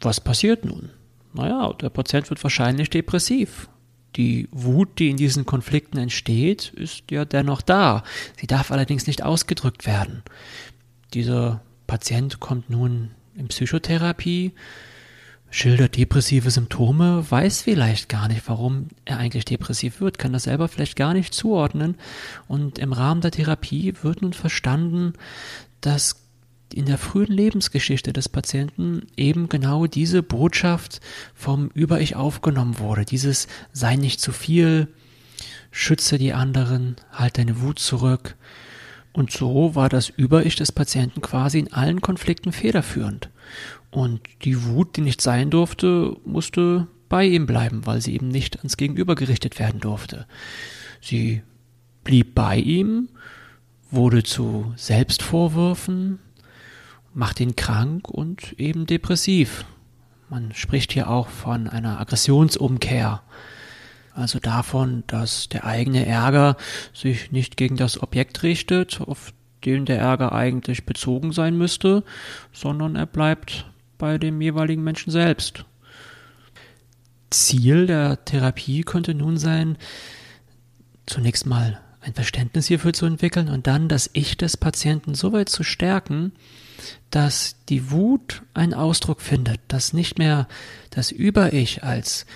Was 0.00 0.20
passiert 0.20 0.64
nun? 0.64 0.90
Naja, 1.34 1.72
der 1.74 1.90
Patient 1.90 2.30
wird 2.30 2.42
wahrscheinlich 2.42 2.90
depressiv. 2.90 3.68
Die 4.16 4.48
Wut, 4.52 5.00
die 5.00 5.10
in 5.10 5.16
diesen 5.16 5.44
Konflikten 5.44 5.98
entsteht, 5.98 6.72
ist 6.74 7.10
ja 7.10 7.24
dennoch 7.24 7.60
da. 7.60 8.04
Sie 8.40 8.46
darf 8.46 8.70
allerdings 8.70 9.08
nicht 9.08 9.24
ausgedrückt 9.24 9.86
werden. 9.86 10.22
Dieser 11.12 11.60
Patient 11.88 12.38
kommt 12.38 12.70
nun 12.70 13.10
in 13.36 13.48
Psychotherapie, 13.48 14.52
schildert 15.50 15.96
depressive 15.96 16.50
Symptome, 16.50 17.28
weiß 17.28 17.62
vielleicht 17.62 18.08
gar 18.08 18.28
nicht, 18.28 18.48
warum 18.48 18.88
er 19.04 19.18
eigentlich 19.18 19.44
depressiv 19.44 20.00
wird, 20.00 20.18
kann 20.18 20.32
das 20.32 20.44
selber 20.44 20.68
vielleicht 20.68 20.96
gar 20.96 21.12
nicht 21.12 21.34
zuordnen. 21.34 21.96
Und 22.46 22.78
im 22.78 22.92
Rahmen 22.92 23.20
der 23.20 23.32
Therapie 23.32 23.94
wird 24.02 24.22
nun 24.22 24.32
verstanden, 24.32 25.14
dass 25.80 26.23
in 26.76 26.86
der 26.86 26.98
frühen 26.98 27.32
Lebensgeschichte 27.32 28.12
des 28.12 28.28
Patienten 28.28 29.06
eben 29.16 29.48
genau 29.48 29.86
diese 29.86 30.22
Botschaft 30.22 31.00
vom 31.34 31.70
Über-Ich 31.74 32.16
aufgenommen 32.16 32.78
wurde. 32.78 33.04
Dieses 33.04 33.48
sei 33.72 33.96
nicht 33.96 34.20
zu 34.20 34.32
viel, 34.32 34.88
schütze 35.70 36.18
die 36.18 36.32
anderen, 36.32 36.96
halt 37.12 37.38
deine 37.38 37.60
Wut 37.60 37.78
zurück. 37.78 38.36
Und 39.12 39.30
so 39.30 39.74
war 39.74 39.88
das 39.88 40.08
Über-Ich 40.08 40.56
des 40.56 40.72
Patienten 40.72 41.20
quasi 41.20 41.60
in 41.60 41.72
allen 41.72 42.00
Konflikten 42.00 42.52
federführend. 42.52 43.30
Und 43.90 44.20
die 44.42 44.64
Wut, 44.64 44.96
die 44.96 45.02
nicht 45.02 45.20
sein 45.20 45.50
durfte, 45.50 46.16
musste 46.24 46.88
bei 47.08 47.24
ihm 47.24 47.46
bleiben, 47.46 47.86
weil 47.86 48.00
sie 48.00 48.14
eben 48.14 48.28
nicht 48.28 48.58
ans 48.58 48.76
Gegenüber 48.76 49.14
gerichtet 49.14 49.60
werden 49.60 49.80
durfte. 49.80 50.26
Sie 51.00 51.42
blieb 52.02 52.34
bei 52.34 52.56
ihm, 52.56 53.08
wurde 53.90 54.24
zu 54.24 54.72
Selbstvorwürfen, 54.76 56.18
macht 57.14 57.40
ihn 57.40 57.56
krank 57.56 58.08
und 58.08 58.54
eben 58.58 58.86
depressiv. 58.86 59.64
Man 60.28 60.52
spricht 60.54 60.92
hier 60.92 61.08
auch 61.08 61.28
von 61.28 61.68
einer 61.68 62.00
Aggressionsumkehr. 62.00 63.22
Also 64.14 64.38
davon, 64.38 65.04
dass 65.06 65.48
der 65.48 65.64
eigene 65.64 66.06
Ärger 66.06 66.56
sich 66.92 67.32
nicht 67.32 67.56
gegen 67.56 67.76
das 67.76 68.02
Objekt 68.02 68.42
richtet, 68.42 69.00
auf 69.00 69.32
den 69.64 69.86
der 69.86 69.98
Ärger 69.98 70.32
eigentlich 70.32 70.86
bezogen 70.86 71.32
sein 71.32 71.56
müsste, 71.56 72.04
sondern 72.52 72.96
er 72.96 73.06
bleibt 73.06 73.66
bei 73.98 74.18
dem 74.18 74.40
jeweiligen 74.40 74.84
Menschen 74.84 75.10
selbst. 75.10 75.64
Ziel 77.30 77.86
der 77.86 78.24
Therapie 78.24 78.82
könnte 78.82 79.14
nun 79.14 79.36
sein, 79.36 79.76
zunächst 81.06 81.46
mal 81.46 81.80
ein 82.00 82.14
Verständnis 82.14 82.66
hierfür 82.66 82.92
zu 82.92 83.06
entwickeln 83.06 83.48
und 83.48 83.66
dann 83.66 83.88
das 83.88 84.10
Ich 84.12 84.36
des 84.36 84.56
Patienten 84.56 85.14
so 85.14 85.32
weit 85.32 85.48
zu 85.48 85.62
stärken, 85.62 86.32
dass 87.10 87.56
die 87.68 87.90
Wut 87.90 88.42
einen 88.54 88.74
Ausdruck 88.74 89.20
findet, 89.20 89.60
dass 89.68 89.92
nicht 89.92 90.18
mehr 90.18 90.48
das 90.90 91.10
Über-Ich 91.10 91.82
als, 91.82 92.26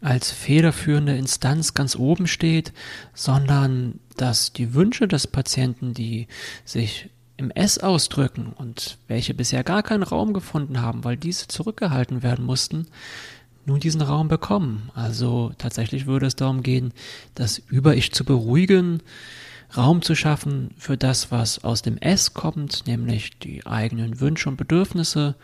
als 0.00 0.30
federführende 0.30 1.16
Instanz 1.16 1.74
ganz 1.74 1.96
oben 1.96 2.26
steht, 2.26 2.72
sondern 3.14 4.00
dass 4.16 4.52
die 4.52 4.74
Wünsche 4.74 5.08
des 5.08 5.26
Patienten, 5.26 5.94
die 5.94 6.26
sich 6.64 7.10
im 7.36 7.50
S 7.50 7.78
ausdrücken 7.78 8.52
und 8.56 8.98
welche 9.08 9.34
bisher 9.34 9.62
gar 9.62 9.82
keinen 9.82 10.02
Raum 10.02 10.32
gefunden 10.32 10.80
haben, 10.80 11.04
weil 11.04 11.16
diese 11.16 11.48
zurückgehalten 11.48 12.22
werden 12.22 12.44
mussten, 12.44 12.86
nun 13.66 13.80
diesen 13.80 14.00
Raum 14.00 14.28
bekommen. 14.28 14.90
Also 14.94 15.52
tatsächlich 15.58 16.06
würde 16.06 16.26
es 16.26 16.36
darum 16.36 16.62
gehen, 16.62 16.92
das 17.34 17.58
Über-Ich 17.58 18.12
zu 18.12 18.24
beruhigen, 18.24 19.02
Raum 19.74 20.02
zu 20.02 20.14
schaffen 20.14 20.70
für 20.76 20.96
das, 20.96 21.30
was 21.30 21.64
aus 21.64 21.82
dem 21.82 21.98
S 21.98 22.34
kommt, 22.34 22.86
nämlich 22.86 23.38
die 23.38 23.66
eigenen 23.66 24.20
Wünsche 24.20 24.48
und 24.48 24.56
Bedürfnisse 24.56 25.34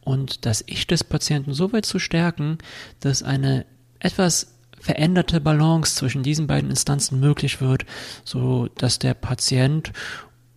und 0.00 0.46
das 0.46 0.62
Ich 0.66 0.86
des 0.86 1.04
Patienten 1.04 1.52
so 1.52 1.72
weit 1.72 1.86
zu 1.86 1.98
stärken, 1.98 2.58
dass 3.00 3.22
eine 3.22 3.66
etwas 3.98 4.52
veränderte 4.78 5.40
Balance 5.40 5.96
zwischen 5.96 6.22
diesen 6.22 6.46
beiden 6.46 6.70
Instanzen 6.70 7.18
möglich 7.18 7.60
wird, 7.60 7.86
so 8.24 8.68
dass 8.76 8.98
der 8.98 9.14
Patient 9.14 9.92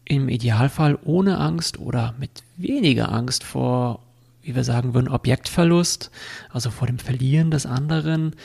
im 0.06 0.30
Idealfall 0.30 1.00
ohne 1.04 1.38
Angst 1.38 1.80
oder 1.80 2.14
mit 2.20 2.44
weniger 2.58 3.12
Angst 3.12 3.44
vor, 3.44 4.02
wie 4.42 4.56
wir 4.56 4.64
sagen 4.64 4.94
würden, 4.94 5.08
Objektverlust, 5.08 6.12
also 6.52 6.70
vor 6.70 6.88
dem 6.88 7.00
Verlieren 7.00 7.52
des 7.52 7.66
anderen, 7.66 8.36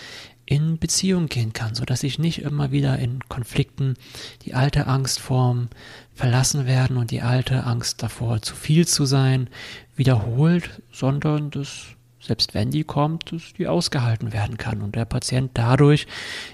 in 0.46 0.78
Beziehung 0.78 1.26
gehen 1.26 1.52
kann, 1.52 1.74
so 1.74 1.84
dass 1.84 2.02
ich 2.02 2.18
nicht 2.18 2.42
immer 2.42 2.70
wieder 2.70 2.98
in 2.98 3.20
Konflikten 3.28 3.94
die 4.42 4.54
alte 4.54 4.86
Angst 4.86 5.20
vorm 5.20 5.68
verlassen 6.12 6.66
werden 6.66 6.96
und 6.96 7.10
die 7.10 7.22
alte 7.22 7.64
Angst 7.64 8.02
davor, 8.02 8.42
zu 8.42 8.54
viel 8.54 8.86
zu 8.86 9.06
sein, 9.06 9.48
wiederholt, 9.96 10.82
sondern 10.92 11.50
dass 11.50 11.86
selbst 12.20 12.54
wenn 12.54 12.70
die 12.70 12.84
kommt, 12.84 13.32
dass 13.32 13.52
die 13.52 13.68
ausgehalten 13.68 14.32
werden 14.32 14.56
kann 14.56 14.80
und 14.80 14.96
der 14.96 15.04
Patient 15.04 15.50
dadurch 15.54 16.06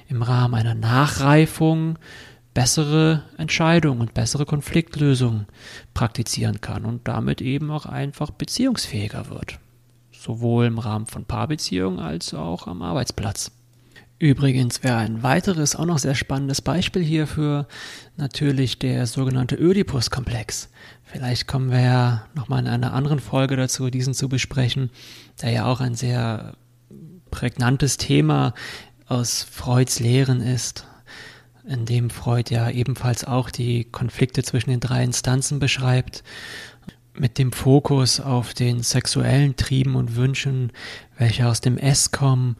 im 0.08 0.22
Rahmen 0.22 0.54
einer 0.54 0.74
Nachreifung 0.74 1.98
bessere 2.54 3.22
Entscheidungen 3.38 4.00
und 4.00 4.14
bessere 4.14 4.44
Konfliktlösungen 4.44 5.46
praktizieren 5.94 6.60
kann 6.60 6.84
und 6.84 7.06
damit 7.06 7.40
eben 7.40 7.70
auch 7.70 7.86
einfach 7.86 8.30
beziehungsfähiger 8.30 9.30
wird. 9.30 9.60
Sowohl 10.10 10.66
im 10.66 10.78
Rahmen 10.78 11.06
von 11.06 11.24
Paarbeziehungen 11.24 12.00
als 12.00 12.34
auch 12.34 12.66
am 12.66 12.82
Arbeitsplatz. 12.82 13.52
Übrigens 14.20 14.84
wäre 14.84 14.98
ein 14.98 15.22
weiteres, 15.22 15.74
auch 15.74 15.86
noch 15.86 15.98
sehr 15.98 16.14
spannendes 16.14 16.60
Beispiel 16.60 17.02
hierfür 17.02 17.66
natürlich 18.18 18.78
der 18.78 19.06
sogenannte 19.06 19.56
Ödipus-Komplex. 19.56 20.68
Vielleicht 21.04 21.48
kommen 21.48 21.70
wir 21.70 21.80
ja 21.80 22.26
nochmal 22.34 22.60
in 22.60 22.68
einer 22.68 22.92
anderen 22.92 23.18
Folge 23.18 23.56
dazu, 23.56 23.88
diesen 23.88 24.12
zu 24.12 24.28
besprechen, 24.28 24.90
der 25.40 25.52
ja 25.52 25.64
auch 25.64 25.80
ein 25.80 25.94
sehr 25.94 26.52
prägnantes 27.30 27.96
Thema 27.96 28.52
aus 29.06 29.42
Freuds 29.42 30.00
Lehren 30.00 30.42
ist, 30.42 30.86
in 31.66 31.86
dem 31.86 32.10
Freud 32.10 32.54
ja 32.54 32.68
ebenfalls 32.68 33.24
auch 33.24 33.48
die 33.48 33.84
Konflikte 33.84 34.42
zwischen 34.42 34.68
den 34.68 34.80
drei 34.80 35.02
Instanzen 35.02 35.60
beschreibt, 35.60 36.24
mit 37.14 37.38
dem 37.38 37.52
Fokus 37.52 38.20
auf 38.20 38.52
den 38.52 38.82
sexuellen 38.82 39.56
Trieben 39.56 39.96
und 39.96 40.14
Wünschen, 40.14 40.72
welche 41.16 41.48
aus 41.48 41.62
dem 41.62 41.78
S 41.78 42.10
kommen 42.10 42.56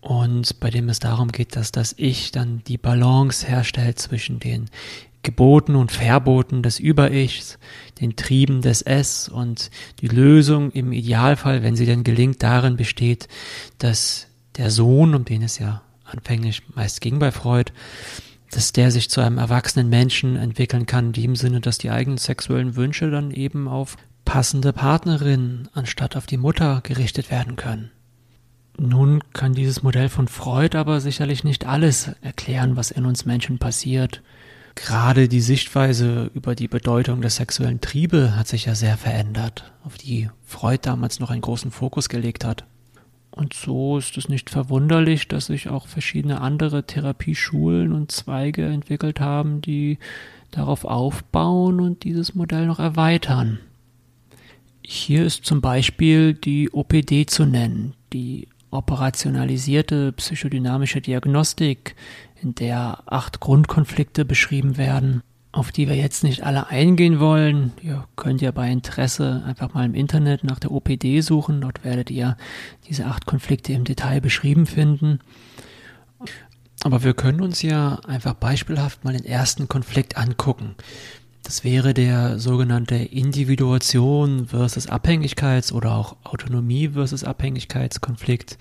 und 0.00 0.60
bei 0.60 0.70
dem 0.70 0.88
es 0.88 0.98
darum 0.98 1.30
geht, 1.30 1.56
dass 1.56 1.72
das 1.72 1.94
Ich 1.96 2.30
dann 2.30 2.62
die 2.66 2.78
Balance 2.78 3.46
herstellt 3.46 3.98
zwischen 3.98 4.40
den 4.40 4.70
Geboten 5.22 5.76
und 5.76 5.92
Verboten 5.92 6.62
des 6.62 6.78
Über-Ichs, 6.78 7.58
den 8.00 8.16
Trieben 8.16 8.62
des 8.62 8.80
Es 8.80 9.28
und 9.28 9.70
die 10.00 10.08
Lösung 10.08 10.70
im 10.70 10.92
Idealfall, 10.92 11.62
wenn 11.62 11.76
sie 11.76 11.84
denn 11.84 12.04
gelingt, 12.04 12.42
darin 12.42 12.76
besteht, 12.76 13.28
dass 13.78 14.28
der 14.56 14.70
Sohn, 14.70 15.14
um 15.14 15.26
den 15.26 15.42
es 15.42 15.58
ja 15.58 15.82
anfänglich 16.04 16.62
meist 16.74 17.02
ging 17.02 17.18
bei 17.18 17.32
Freud, 17.32 17.72
dass 18.50 18.72
der 18.72 18.90
sich 18.90 19.10
zu 19.10 19.20
einem 19.20 19.38
erwachsenen 19.38 19.90
Menschen 19.90 20.36
entwickeln 20.36 20.86
kann, 20.86 21.08
in 21.08 21.12
dem 21.12 21.36
Sinne, 21.36 21.60
dass 21.60 21.78
die 21.78 21.90
eigenen 21.90 22.18
sexuellen 22.18 22.74
Wünsche 22.74 23.10
dann 23.10 23.30
eben 23.30 23.68
auf 23.68 23.96
passende 24.24 24.72
Partnerin 24.72 25.68
anstatt 25.72 26.16
auf 26.16 26.26
die 26.26 26.38
Mutter 26.38 26.80
gerichtet 26.82 27.30
werden 27.30 27.56
können. 27.56 27.90
Nun 28.78 29.20
kann 29.32 29.52
dieses 29.52 29.82
Modell 29.82 30.08
von 30.08 30.28
Freud 30.28 30.76
aber 30.76 31.00
sicherlich 31.00 31.44
nicht 31.44 31.66
alles 31.66 32.12
erklären, 32.22 32.76
was 32.76 32.90
in 32.90 33.04
uns 33.04 33.26
Menschen 33.26 33.58
passiert. 33.58 34.22
Gerade 34.74 35.28
die 35.28 35.40
Sichtweise 35.40 36.30
über 36.34 36.54
die 36.54 36.68
Bedeutung 36.68 37.20
der 37.20 37.30
sexuellen 37.30 37.80
Triebe 37.80 38.36
hat 38.36 38.48
sich 38.48 38.66
ja 38.66 38.74
sehr 38.74 38.96
verändert, 38.96 39.72
auf 39.84 39.98
die 39.98 40.30
Freud 40.44 40.80
damals 40.82 41.20
noch 41.20 41.30
einen 41.30 41.42
großen 41.42 41.70
Fokus 41.70 42.08
gelegt 42.08 42.44
hat. 42.44 42.64
Und 43.30 43.54
so 43.54 43.98
ist 43.98 44.16
es 44.16 44.28
nicht 44.28 44.50
verwunderlich, 44.50 45.28
dass 45.28 45.46
sich 45.46 45.68
auch 45.68 45.86
verschiedene 45.86 46.40
andere 46.40 46.84
Therapieschulen 46.84 47.92
und 47.92 48.10
Zweige 48.10 48.66
entwickelt 48.66 49.20
haben, 49.20 49.60
die 49.60 49.98
darauf 50.50 50.84
aufbauen 50.84 51.80
und 51.80 52.02
dieses 52.04 52.34
Modell 52.34 52.66
noch 52.66 52.80
erweitern. 52.80 53.60
Hier 54.82 55.24
ist 55.24 55.44
zum 55.44 55.60
Beispiel 55.60 56.34
die 56.34 56.72
OPD 56.72 57.26
zu 57.26 57.44
nennen, 57.44 57.94
die 58.12 58.48
operationalisierte 58.70 60.12
psychodynamische 60.12 61.00
Diagnostik, 61.00 61.96
in 62.42 62.54
der 62.54 63.02
acht 63.06 63.40
Grundkonflikte 63.40 64.24
beschrieben 64.24 64.76
werden, 64.76 65.22
auf 65.52 65.72
die 65.72 65.88
wir 65.88 65.96
jetzt 65.96 66.22
nicht 66.22 66.42
alle 66.44 66.68
eingehen 66.68 67.20
wollen. 67.20 67.72
Ihr 67.82 68.06
könnt 68.16 68.40
ja 68.40 68.50
bei 68.50 68.70
Interesse 68.70 69.42
einfach 69.46 69.74
mal 69.74 69.84
im 69.84 69.94
Internet 69.94 70.44
nach 70.44 70.58
der 70.58 70.70
OPD 70.70 71.20
suchen. 71.20 71.60
Dort 71.60 71.84
werdet 71.84 72.10
ihr 72.10 72.36
diese 72.88 73.06
acht 73.06 73.26
Konflikte 73.26 73.72
im 73.72 73.84
Detail 73.84 74.20
beschrieben 74.20 74.66
finden. 74.66 75.18
Aber 76.82 77.02
wir 77.02 77.12
können 77.12 77.42
uns 77.42 77.60
ja 77.62 78.00
einfach 78.06 78.34
beispielhaft 78.34 79.04
mal 79.04 79.12
den 79.12 79.26
ersten 79.26 79.68
Konflikt 79.68 80.16
angucken. 80.16 80.76
Das 81.42 81.64
wäre 81.64 81.94
der 81.94 82.38
sogenannte 82.38 82.96
Individuation 82.96 84.46
versus 84.46 84.88
Abhängigkeits- 84.88 85.72
oder 85.72 85.94
auch 85.94 86.16
Autonomie 86.22 86.88
versus 86.88 87.24
Abhängigkeitskonflikt, 87.24 88.58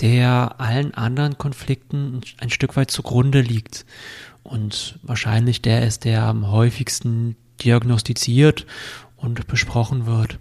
der 0.00 0.54
allen 0.58 0.94
anderen 0.94 1.38
Konflikten 1.38 2.20
ein 2.38 2.50
Stück 2.50 2.76
weit 2.76 2.90
zugrunde 2.90 3.40
liegt 3.40 3.84
und 4.42 4.98
wahrscheinlich 5.02 5.62
der 5.62 5.86
ist, 5.86 6.04
der 6.04 6.24
am 6.24 6.50
häufigsten 6.50 7.36
diagnostiziert 7.62 8.66
und 9.16 9.46
besprochen 9.46 10.06
wird. 10.06 10.38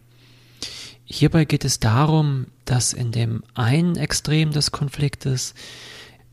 Hierbei 1.06 1.46
geht 1.46 1.66
es 1.66 1.80
darum, 1.80 2.48
dass 2.66 2.94
in 2.94 3.12
dem 3.12 3.44
einen 3.54 3.96
Extrem 3.96 4.52
des 4.52 4.72
Konfliktes, 4.72 5.54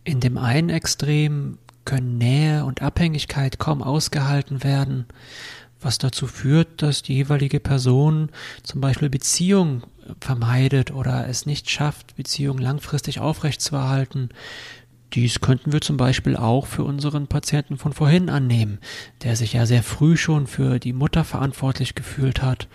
in 0.05 0.21
dem 0.21 0.39
einen 0.39 0.71
Extrem 0.71 1.59
können 1.91 2.19
Nähe 2.19 2.65
und 2.65 2.83
Abhängigkeit 2.83 3.59
kaum 3.59 3.83
ausgehalten 3.83 4.63
werden, 4.63 5.07
was 5.81 5.99
dazu 5.99 6.29
führt, 6.29 6.83
dass 6.83 7.03
die 7.03 7.17
jeweilige 7.17 7.59
Person 7.59 8.31
zum 8.63 8.81
Beispiel 8.81 9.11
Beziehung 9.11 9.83
vermeidet 10.21 10.93
oder 10.93 11.27
es 11.27 11.47
nicht 11.47 11.69
schafft, 11.69 12.15
Beziehung 12.15 12.59
langfristig 12.59 13.19
aufrechtzuerhalten. 13.19 14.29
Dies 15.15 15.41
könnten 15.41 15.73
wir 15.73 15.81
zum 15.81 15.97
Beispiel 15.97 16.37
auch 16.37 16.67
für 16.67 16.85
unseren 16.85 17.27
Patienten 17.27 17.77
von 17.77 17.93
vorhin 17.93 18.29
annehmen, 18.29 18.79
der 19.25 19.35
sich 19.35 19.55
ja 19.55 19.67
sehr 19.67 19.83
früh 19.83 20.17
schon 20.17 20.47
für 20.47 20.79
die 20.79 20.93
Mutter 20.93 21.25
verantwortlich 21.25 21.97
gefühlt 21.97 22.41
hat 22.41 22.69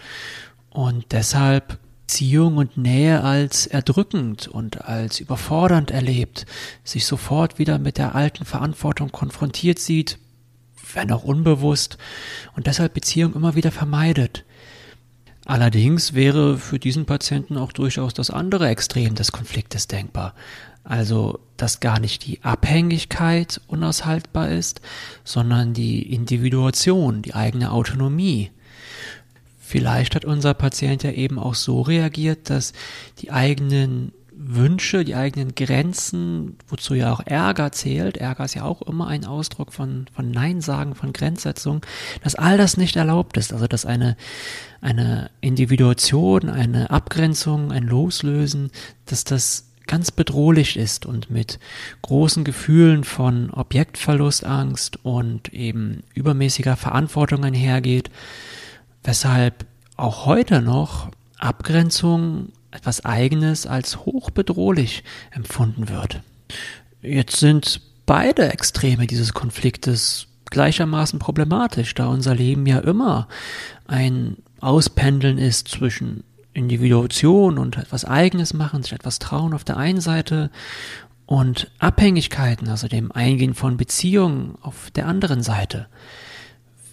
und 0.71 1.05
deshalb 1.13 1.79
Beziehung 2.07 2.57
und 2.57 2.77
Nähe 2.77 3.23
als 3.23 3.65
erdrückend 3.65 4.47
und 4.47 4.85
als 4.85 5.19
überfordernd 5.19 5.89
erlebt, 5.89 6.45
sich 6.83 7.07
sofort 7.07 7.57
wieder 7.57 7.79
mit 7.79 7.97
der 7.97 8.13
alten 8.13 8.45
Verantwortung 8.45 9.11
konfrontiert 9.11 9.79
sieht, 9.79 10.19
wenn 10.93 11.11
auch 11.11 11.23
unbewusst, 11.23 11.97
und 12.55 12.67
deshalb 12.67 12.93
Beziehung 12.93 13.33
immer 13.33 13.55
wieder 13.55 13.71
vermeidet. 13.71 14.45
Allerdings 15.45 16.13
wäre 16.13 16.59
für 16.59 16.77
diesen 16.77 17.07
Patienten 17.07 17.57
auch 17.57 17.71
durchaus 17.71 18.13
das 18.13 18.29
andere 18.29 18.67
Extrem 18.67 19.15
des 19.15 19.31
Konfliktes 19.31 19.87
denkbar. 19.87 20.35
Also, 20.83 21.39
dass 21.57 21.79
gar 21.79 21.99
nicht 21.99 22.27
die 22.27 22.43
Abhängigkeit 22.43 23.61
unaushaltbar 23.65 24.49
ist, 24.49 24.79
sondern 25.23 25.73
die 25.73 26.13
Individuation, 26.13 27.23
die 27.23 27.33
eigene 27.33 27.71
Autonomie. 27.71 28.51
Vielleicht 29.67 30.13
hat 30.13 30.25
unser 30.25 30.53
Patient 30.53 31.01
ja 31.01 31.11
eben 31.11 31.39
auch 31.39 31.55
so 31.55 31.81
reagiert, 31.81 32.51
dass 32.51 32.71
die 33.19 33.31
eigenen 33.31 34.11
Wünsche, 34.37 35.03
die 35.03 35.15
eigenen 35.15 35.55
Grenzen, 35.55 36.57
wozu 36.67 36.93
ja 36.93 37.11
auch 37.11 37.21
Ärger 37.25 37.71
zählt, 37.71 38.17
Ärger 38.17 38.45
ist 38.45 38.53
ja 38.53 38.63
auch 38.63 38.83
immer 38.83 39.07
ein 39.07 39.25
Ausdruck 39.25 39.73
von, 39.73 40.05
von 40.13 40.29
Nein 40.29 40.61
sagen, 40.61 40.93
von 40.93 41.13
Grenzsetzung, 41.13 41.81
dass 42.23 42.35
all 42.35 42.59
das 42.59 42.77
nicht 42.77 42.95
erlaubt 42.95 43.37
ist. 43.37 43.53
Also 43.53 43.65
dass 43.65 43.87
eine, 43.87 44.17
eine 44.81 45.31
Individuation, 45.41 46.47
eine 46.47 46.91
Abgrenzung, 46.91 47.71
ein 47.71 47.87
Loslösen, 47.87 48.69
dass 49.07 49.23
das 49.23 49.71
ganz 49.87 50.11
bedrohlich 50.11 50.77
ist 50.77 51.07
und 51.07 51.31
mit 51.31 51.59
großen 52.03 52.43
Gefühlen 52.43 53.03
von 53.03 53.49
Objektverlustangst 53.49 55.03
und 55.03 55.53
eben 55.53 56.03
übermäßiger 56.13 56.75
Verantwortung 56.75 57.43
einhergeht, 57.43 58.11
weshalb 59.05 59.65
auch 59.95 60.25
heute 60.25 60.61
noch 60.61 61.09
Abgrenzung 61.37 62.49
etwas 62.71 63.05
Eigenes 63.05 63.65
als 63.65 64.05
hochbedrohlich 64.05 65.03
empfunden 65.31 65.87
wird. 65.89 66.21
Jetzt 67.01 67.37
sind 67.37 67.81
beide 68.05 68.51
Extreme 68.51 69.07
dieses 69.07 69.33
Konfliktes 69.33 70.27
gleichermaßen 70.51 71.19
problematisch, 71.19 71.93
da 71.93 72.07
unser 72.07 72.35
Leben 72.35 72.65
ja 72.65 72.79
immer 72.79 73.27
ein 73.87 74.37
Auspendeln 74.59 75.37
ist 75.37 75.67
zwischen 75.67 76.23
Individuation 76.53 77.57
und 77.57 77.77
etwas 77.77 78.05
Eigenes 78.05 78.53
machen, 78.53 78.83
sich 78.83 78.93
etwas 78.93 79.19
trauen 79.19 79.53
auf 79.53 79.63
der 79.63 79.77
einen 79.77 80.01
Seite 80.01 80.49
und 81.25 81.69
Abhängigkeiten, 81.79 82.69
also 82.69 82.87
dem 82.87 83.11
Eingehen 83.11 83.53
von 83.53 83.77
Beziehungen 83.77 84.55
auf 84.61 84.91
der 84.91 85.07
anderen 85.07 85.43
Seite. 85.43 85.87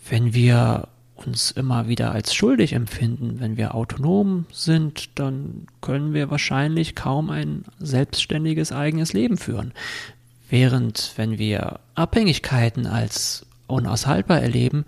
Wenn 0.08 0.34
wir 0.34 0.88
uns 1.26 1.50
immer 1.50 1.88
wieder 1.88 2.12
als 2.12 2.34
schuldig 2.34 2.72
empfinden, 2.72 3.40
wenn 3.40 3.56
wir 3.56 3.74
autonom 3.74 4.46
sind, 4.52 5.10
dann 5.18 5.66
können 5.80 6.14
wir 6.14 6.30
wahrscheinlich 6.30 6.94
kaum 6.94 7.30
ein 7.30 7.64
selbstständiges 7.78 8.72
eigenes 8.72 9.12
Leben 9.12 9.36
führen. 9.36 9.72
Während 10.48 11.12
wenn 11.16 11.38
wir 11.38 11.80
Abhängigkeiten 11.94 12.86
als 12.86 13.46
unaushaltbar 13.66 14.40
erleben, 14.40 14.84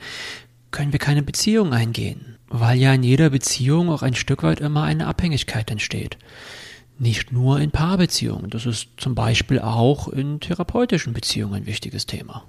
können 0.71 0.93
wir 0.93 0.99
keine 0.99 1.23
Beziehung 1.23 1.73
eingehen 1.73 2.35
weil 2.57 2.79
ja 2.79 2.95
in 2.95 3.03
jeder 3.03 3.31
Beziehung 3.31 3.91
auch 3.91 4.03
ein 4.03 4.15
Stück 4.15 4.45
weit 4.45 4.61
immer 4.61 4.85
eine 4.85 5.09
Abhängigkeit 5.09 5.73
entsteht. 5.73 6.19
Nicht 7.01 7.33
nur 7.33 7.59
in 7.59 7.73
Paarbeziehungen, 7.73 8.49
das 8.51 8.65
ist 8.65 8.89
zum 8.97 9.17
Beispiel 9.17 9.59
auch 9.59 10.07
in 10.07 10.39
therapeutischen 10.39 11.13
Beziehungen 11.13 11.55
ein 11.55 11.67
wichtiges 11.67 12.07
Thema. 12.07 12.45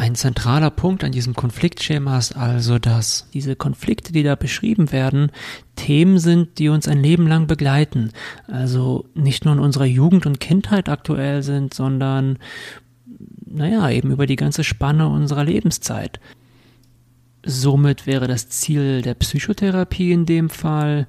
Ein 0.00 0.14
zentraler 0.14 0.70
Punkt 0.70 1.04
an 1.04 1.12
diesem 1.12 1.34
Konfliktschema 1.34 2.16
ist 2.16 2.34
also, 2.34 2.78
dass 2.78 3.28
diese 3.34 3.54
Konflikte, 3.54 4.14
die 4.14 4.22
da 4.22 4.34
beschrieben 4.34 4.92
werden, 4.92 5.30
Themen 5.76 6.18
sind, 6.18 6.58
die 6.58 6.70
uns 6.70 6.88
ein 6.88 7.02
Leben 7.02 7.26
lang 7.26 7.46
begleiten. 7.46 8.10
Also 8.46 9.04
nicht 9.12 9.44
nur 9.44 9.52
in 9.52 9.60
unserer 9.60 9.84
Jugend 9.84 10.24
und 10.24 10.40
Kindheit 10.40 10.88
aktuell 10.88 11.42
sind, 11.42 11.74
sondern, 11.74 12.38
naja, 13.44 13.90
eben 13.90 14.10
über 14.10 14.24
die 14.24 14.36
ganze 14.36 14.64
Spanne 14.64 15.06
unserer 15.06 15.44
Lebenszeit. 15.44 16.18
Somit 17.44 18.06
wäre 18.06 18.26
das 18.26 18.48
Ziel 18.48 19.02
der 19.02 19.12
Psychotherapie 19.12 20.12
in 20.12 20.24
dem 20.24 20.48
Fall, 20.48 21.08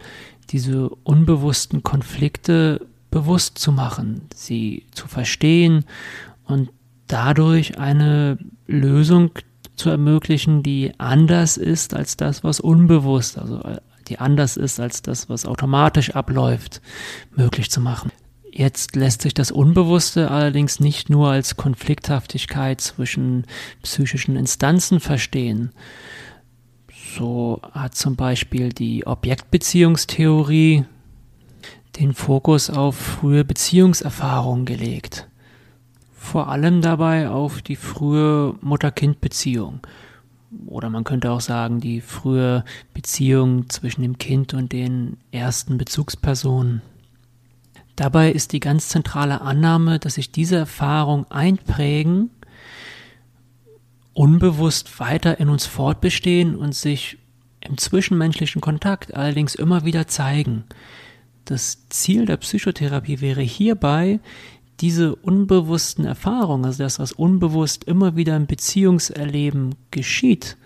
diese 0.49 0.89
unbewussten 0.89 1.82
Konflikte 1.82 2.86
bewusst 3.10 3.58
zu 3.58 3.71
machen, 3.71 4.23
sie 4.36 4.86
zu 4.91 5.08
verstehen 5.08 5.86
und 6.43 6.71
dadurch 7.12 7.78
eine 7.78 8.38
Lösung 8.67 9.32
zu 9.76 9.89
ermöglichen, 9.89 10.63
die 10.63 10.93
anders 10.97 11.58
ist 11.58 11.93
als 11.93 12.17
das, 12.17 12.43
was 12.43 12.60
unbewusst, 12.60 13.38
also 13.38 13.62
äh, 13.63 13.80
die 14.08 14.19
anders 14.19 14.58
ist 14.58 14.80
als 14.80 15.02
das, 15.02 15.30
was 15.30 15.45
automatisch 15.45 16.12
abläuft, 16.12 16.82
möglich 17.36 17.71
zu 17.71 17.82
machen. 17.82 18.12
Jetzt 18.52 18.95
lässt 18.95 19.21
sich 19.21 19.34
das 19.34 19.52
Unbewusste 19.52 20.30
allerdings 20.30 20.82
nicht 20.82 21.10
nur 21.10 21.30
als 21.30 21.56
Konflikthaftigkeit 21.56 22.82
zwischen 22.82 23.45
psychischen 23.82 24.36
Instanzen 24.36 25.00
verstehen, 25.00 25.71
so 27.15 27.62
hat 27.71 27.95
zum 27.95 28.15
Beispiel 28.15 28.69
die 28.69 29.06
Objektbeziehungstheorie 29.06 30.86
den 32.00 32.13
Fokus 32.13 32.69
auf 32.69 32.95
frühe 32.95 33.43
Beziehungserfahrungen 33.43 34.65
gelegt. 34.65 35.28
Vor 36.23 36.49
allem 36.49 36.81
dabei 36.81 37.29
auf 37.29 37.63
die 37.63 37.75
frühe 37.75 38.55
Mutter-Kind-Beziehung. 38.62 39.79
Oder 40.67 40.91
man 40.91 41.03
könnte 41.03 41.31
auch 41.31 41.41
sagen, 41.41 41.81
die 41.81 41.99
frühe 41.99 42.63
Beziehung 42.93 43.67
zwischen 43.69 44.03
dem 44.03 44.19
Kind 44.19 44.53
und 44.53 44.71
den 44.71 45.17
ersten 45.31 45.79
Bezugspersonen. 45.79 46.84
Dabei 47.95 48.31
ist 48.31 48.53
die 48.53 48.60
ganz 48.60 48.88
zentrale 48.89 49.41
Annahme, 49.41 49.97
dass 49.97 50.13
sich 50.13 50.31
diese 50.31 50.57
Erfahrungen 50.57 51.25
einprägen 51.31 52.29
unbewusst 54.13 54.99
weiter 54.99 55.39
in 55.39 55.49
uns 55.49 55.65
fortbestehen 55.65 56.55
und 56.55 56.75
sich 56.75 57.17
im 57.62 57.77
zwischenmenschlichen 57.77 58.62
Kontakt 58.62 59.15
allerdings 59.15 59.55
immer 59.55 59.86
wieder 59.86 60.07
zeigen. 60.07 60.65
Das 61.45 61.89
Ziel 61.89 62.25
der 62.27 62.38
Psychotherapie 62.38 63.21
wäre 63.21 63.41
hierbei, 63.41 64.19
diese 64.79 65.15
unbewussten 65.15 66.05
Erfahrungen, 66.05 66.65
also 66.65 66.84
das, 66.84 66.99
was 66.99 67.12
unbewusst 67.12 67.84
immer 67.84 68.15
wieder 68.15 68.36
im 68.36 68.47
Beziehungserleben 68.47 69.75
geschieht, 69.91 70.57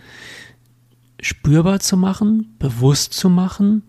spürbar 1.19 1.79
zu 1.79 1.97
machen, 1.97 2.55
bewusst 2.59 3.13
zu 3.13 3.29
machen 3.29 3.83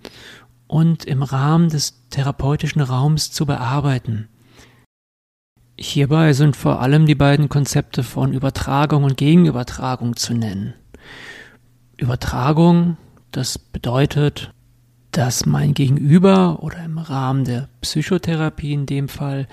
und 0.66 1.04
im 1.04 1.22
Rahmen 1.22 1.68
des 1.68 2.02
therapeutischen 2.10 2.80
Raums 2.80 3.30
zu 3.30 3.46
bearbeiten. 3.46 4.28
Hierbei 5.78 6.32
sind 6.32 6.56
vor 6.56 6.80
allem 6.80 7.04
die 7.06 7.14
beiden 7.14 7.48
Konzepte 7.48 8.02
von 8.02 8.32
Übertragung 8.32 9.04
und 9.04 9.18
Gegenübertragung 9.18 10.16
zu 10.16 10.32
nennen. 10.32 10.74
Übertragung, 11.98 12.96
das 13.30 13.58
bedeutet, 13.58 14.52
dass 15.12 15.46
mein 15.46 15.74
Gegenüber 15.74 16.62
oder 16.62 16.84
im 16.84 16.98
Rahmen 16.98 17.44
der 17.44 17.68
Psychotherapie 17.80 18.72
in 18.72 18.86
dem 18.86 19.08
Fall 19.08 19.48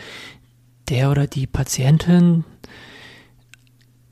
der 0.89 1.11
oder 1.11 1.27
die 1.27 1.47
Patientin 1.47 2.43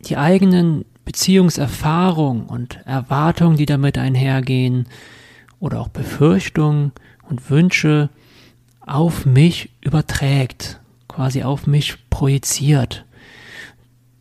die 0.05 0.17
eigenen 0.17 0.85
Beziehungserfahrungen 1.05 2.45
und 2.45 2.79
Erwartungen, 2.85 3.57
die 3.57 3.65
damit 3.65 3.97
einhergehen, 3.97 4.87
oder 5.59 5.79
auch 5.79 5.89
Befürchtungen 5.89 6.91
und 7.29 7.49
Wünsche 7.51 8.09
auf 8.79 9.25
mich 9.27 9.69
überträgt, 9.81 10.79
quasi 11.07 11.43
auf 11.43 11.67
mich 11.67 11.97
projiziert. 12.09 13.05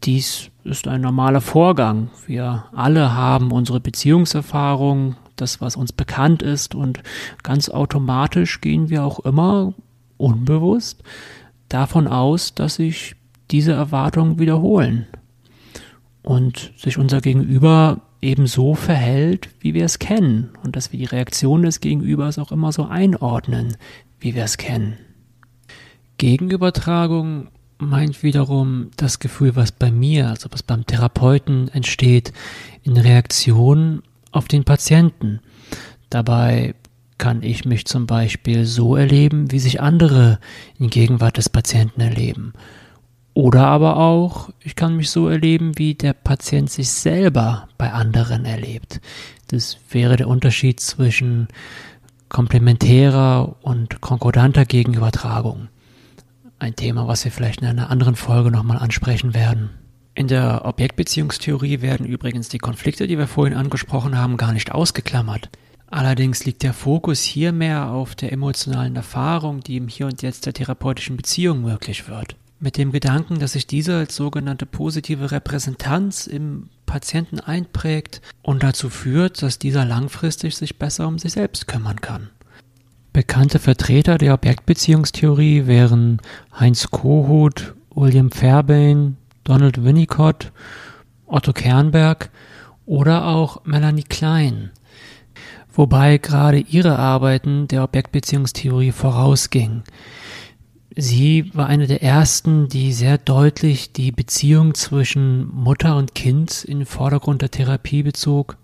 Dies 0.05 0.51
ist 0.65 0.87
ein 0.87 1.01
normaler 1.01 1.41
Vorgang. 1.41 2.11
Wir 2.27 2.67
alle 2.75 3.15
haben 3.15 3.53
unsere 3.53 3.81
Beziehungserfahrungen, 3.81 5.17
das, 5.37 5.63
was 5.63 5.77
uns 5.77 5.93
bekannt 5.93 6.43
ist, 6.43 6.75
und 6.75 7.03
ganz 7.43 7.71
automatisch 7.71 8.61
gehen 8.61 8.91
wir 8.91 9.05
auch 9.05 9.21
immer 9.21 9.73
unbewusst 10.19 11.03
davon 11.71 12.07
aus, 12.07 12.55
dass 12.55 12.75
sich 12.75 13.17
diese 13.51 13.73
Erwartungen 13.73 14.39
wiederholen 14.39 15.07
und 16.23 16.73
sich 16.77 16.99
unser 16.99 17.21
Gegenüber 17.21 18.03
eben 18.21 18.47
so 18.47 18.75
verhält, 18.75 19.49
wie 19.61 19.73
wir 19.73 19.85
es 19.85 19.99
kennen 19.99 20.51
und 20.63 20.77
dass 20.77 20.93
wir 20.93 20.99
die 20.99 21.07
Reaktion 21.07 21.63
des 21.63 21.81
Gegenübers 21.81 22.39
auch 22.39 22.53
immer 22.53 22.73
so 22.73 22.85
einordnen, 22.85 23.77
wie 24.19 24.35
wir 24.35 24.45
es 24.45 24.59
kennen. 24.59 24.99
Gegenübertragung 26.19 27.49
meint 27.79 28.23
wiederum 28.23 28.91
das 28.97 29.21
Gefühl, 29.21 29.57
was 29.57 29.73
bei 29.73 29.91
mir, 29.91 30.29
also 30.29 30.49
was 30.53 30.63
beim 30.63 30.87
Therapeuten 30.87 31.69
entsteht, 31.69 32.35
in 32.83 32.97
Reaktion 32.99 34.03
auf 34.33 34.49
den 34.49 34.65
Patienten. 34.65 35.41
Dabei 36.11 36.75
kann 37.21 37.43
ich 37.43 37.67
mich 37.67 37.85
zum 37.85 38.07
Beispiel 38.07 38.65
so 38.65 38.97
erleben, 38.97 39.53
wie 39.53 39.59
sich 39.59 39.83
andere 39.83 40.41
in 40.79 40.89
Gegenwart 40.89 41.37
des 41.37 41.51
Patienten 41.51 42.01
erleben. 42.01 42.55
Oder 43.35 43.67
aber 43.67 43.99
auch, 43.99 44.49
ich 44.59 44.75
kann 44.75 44.97
mich 44.97 45.11
so 45.11 45.29
erleben, 45.29 45.77
wie 45.77 45.95
der 45.95 46.15
Patient 46.15 46.71
sich 46.71 46.89
selber 46.89 47.69
bei 47.77 47.93
anderen 47.93 48.47
erlebt. 48.47 49.03
Das 49.49 49.77
wäre 49.91 50.17
der 50.17 50.29
Unterschied 50.29 50.81
zwischen 50.81 51.49
komplementärer 52.31 53.57
und 53.61 54.01
konkordanter 54.01 54.65
Gegenübertragung. 54.65 55.69
Ein 56.59 56.75
Thema, 56.75 57.07
was 57.07 57.25
wir 57.25 57.33
vielleicht 57.33 57.61
in 57.61 57.69
einer 57.69 57.91
anderen 57.91 58.17
Folge 58.17 58.51
nochmal 58.51 58.79
ansprechen 58.79 59.35
werden. 59.35 59.69
In 60.15 60.27
der 60.27 60.65
Objektbeziehungstheorie 60.65 61.83
werden 61.83 62.07
übrigens 62.07 62.49
die 62.49 62.59
Konflikte, 62.59 63.07
die 63.07 63.19
wir 63.19 63.27
vorhin 63.27 63.57
angesprochen 63.57 64.17
haben, 64.17 64.39
gar 64.39 64.53
nicht 64.55 64.73
ausgeklammert. 64.73 65.51
Allerdings 65.91 66.45
liegt 66.45 66.63
der 66.63 66.73
Fokus 66.73 67.21
hier 67.23 67.53
mehr 67.53 67.89
auf 67.89 68.15
der 68.15 68.33
emotionalen 68.33 68.95
Erfahrung, 68.95 69.61
die 69.61 69.77
im 69.77 69.89
Hier 69.89 70.07
und 70.07 70.23
Jetzt 70.23 70.47
der 70.47 70.53
therapeutischen 70.53 71.17
Beziehung 71.17 71.63
möglich 71.63 72.09
wird. 72.09 72.37
Mit 72.61 72.77
dem 72.77 72.93
Gedanken, 72.93 73.41
dass 73.41 73.53
sich 73.53 73.67
diese 73.67 73.97
als 73.97 74.15
sogenannte 74.15 74.67
positive 74.67 75.33
Repräsentanz 75.33 76.29
im 76.29 76.69
Patienten 76.87 77.41
einprägt 77.41 78.21
und 78.43 78.63
dazu 78.63 78.89
führt, 78.89 79.43
dass 79.43 79.59
dieser 79.59 79.85
langfristig 79.85 80.55
sich 80.55 80.79
besser 80.79 81.09
um 81.09 81.19
sich 81.19 81.33
selbst 81.33 81.67
kümmern 81.67 82.01
kann. 82.01 82.31
Bekannte 83.13 83.59
Vertreter 83.59 84.19
der 84.19 84.35
Objektbeziehungstheorie 84.35 85.67
wären 85.67 86.21
Heinz 86.59 86.91
Kohut, 86.91 87.75
William 87.93 88.31
Fairbairn, 88.31 89.17
Donald 89.43 89.83
Winnicott, 89.83 90.53
Otto 91.27 91.53
Kernberg 91.53 92.31
oder 92.87 93.27
auch 93.27 93.65
Melanie 93.65 94.05
Klein, 94.05 94.71
wobei 95.73 96.19
gerade 96.19 96.59
ihre 96.59 96.99
Arbeiten 96.99 97.69
der 97.69 97.85
Objektbeziehungstheorie 97.85 98.93
vorausgingen. 98.93 99.83
Sie 100.97 101.51
war 101.55 101.67
eine 101.67 101.87
der 101.87 102.03
ersten, 102.03 102.69
die 102.69 102.93
sehr 102.93 103.17
deutlich 103.17 103.93
die 103.93 104.11
Beziehung 104.11 104.75
zwischen 104.75 105.49
Mutter 105.55 105.97
und 105.97 106.15
Kind 106.15 106.65
in 106.65 106.81
den 106.81 106.87
Vordergrund 106.87 107.43
der 107.43 107.51
Therapie 107.51 108.03
bezog 108.03 108.57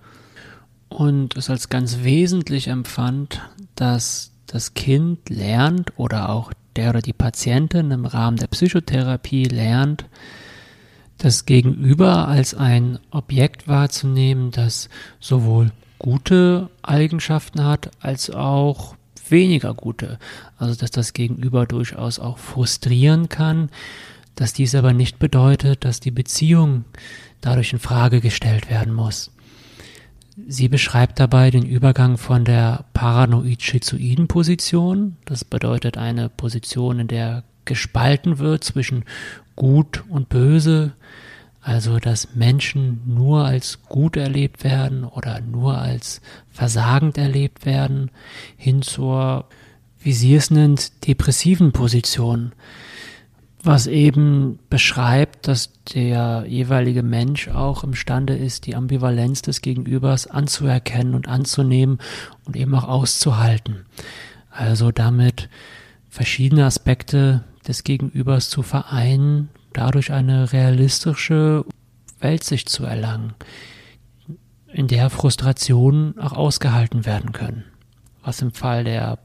und 0.88 1.36
es 1.36 1.50
als 1.50 1.68
ganz 1.68 1.98
wesentlich 2.02 2.68
empfand, 2.68 3.42
dass 3.74 4.32
das 4.46 4.74
Kind 4.74 5.28
lernt 5.28 5.92
oder 5.98 6.30
auch 6.30 6.52
der 6.76 6.90
oder 6.90 7.02
die 7.02 7.12
Patientin 7.12 7.90
im 7.90 8.06
Rahmen 8.06 8.36
der 8.36 8.46
Psychotherapie 8.48 9.44
lernt, 9.44 10.06
das 11.18 11.46
Gegenüber 11.46 12.28
als 12.28 12.54
ein 12.54 12.98
Objekt 13.10 13.68
wahrzunehmen, 13.68 14.50
das 14.50 14.88
sowohl 15.18 15.70
gute 15.98 16.68
Eigenschaften 16.82 17.64
hat, 17.64 17.90
als 18.00 18.30
auch 18.30 18.96
weniger 19.28 19.74
gute. 19.74 20.18
Also 20.58 20.74
dass 20.74 20.90
das 20.90 21.12
Gegenüber 21.12 21.66
durchaus 21.66 22.18
auch 22.18 22.38
frustrieren 22.38 23.28
kann, 23.28 23.70
dass 24.34 24.52
dies 24.52 24.74
aber 24.74 24.92
nicht 24.92 25.18
bedeutet, 25.18 25.84
dass 25.84 26.00
die 26.00 26.10
Beziehung 26.10 26.84
dadurch 27.40 27.72
in 27.72 27.78
Frage 27.78 28.20
gestellt 28.20 28.70
werden 28.70 28.92
muss. 28.92 29.30
Sie 30.46 30.68
beschreibt 30.68 31.18
dabei 31.18 31.50
den 31.50 31.64
Übergang 31.64 32.18
von 32.18 32.44
der 32.44 32.84
paranoid-schizoiden 32.92 34.28
Position, 34.28 35.16
das 35.24 35.44
bedeutet 35.44 35.96
eine 35.96 36.28
Position, 36.28 37.00
in 37.00 37.08
der 37.08 37.42
gespalten 37.64 38.38
wird 38.38 38.62
zwischen 38.62 39.04
gut 39.56 40.04
und 40.10 40.28
böse, 40.28 40.92
also, 41.66 41.98
dass 41.98 42.36
Menschen 42.36 43.00
nur 43.06 43.44
als 43.44 43.82
gut 43.88 44.16
erlebt 44.16 44.62
werden 44.62 45.02
oder 45.02 45.40
nur 45.40 45.76
als 45.76 46.20
versagend 46.48 47.18
erlebt 47.18 47.66
werden, 47.66 48.12
hin 48.56 48.82
zur, 48.82 49.46
wie 49.98 50.12
sie 50.12 50.36
es 50.36 50.52
nennt, 50.52 51.08
depressiven 51.08 51.72
Position, 51.72 52.52
was 53.64 53.88
eben 53.88 54.60
beschreibt, 54.70 55.48
dass 55.48 55.72
der 55.92 56.44
jeweilige 56.46 57.02
Mensch 57.02 57.48
auch 57.48 57.82
imstande 57.82 58.36
ist, 58.36 58.66
die 58.66 58.76
Ambivalenz 58.76 59.42
des 59.42 59.60
Gegenübers 59.60 60.28
anzuerkennen 60.28 61.16
und 61.16 61.26
anzunehmen 61.26 61.98
und 62.44 62.54
eben 62.54 62.76
auch 62.76 62.86
auszuhalten. 62.86 63.86
Also 64.52 64.92
damit 64.92 65.48
verschiedene 66.08 66.64
Aspekte 66.64 67.42
des 67.66 67.82
Gegenübers 67.82 68.50
zu 68.50 68.62
vereinen 68.62 69.48
dadurch 69.76 70.12
eine 70.12 70.52
realistische 70.52 71.64
Weltsicht 72.20 72.68
zu 72.68 72.84
erlangen, 72.84 73.34
in 74.72 74.88
der 74.88 75.10
Frustrationen 75.10 76.18
auch 76.18 76.32
ausgehalten 76.32 77.06
werden 77.06 77.32
können, 77.32 77.64
was 78.22 78.42
im 78.42 78.52
Fall 78.52 78.84
der 78.84 79.18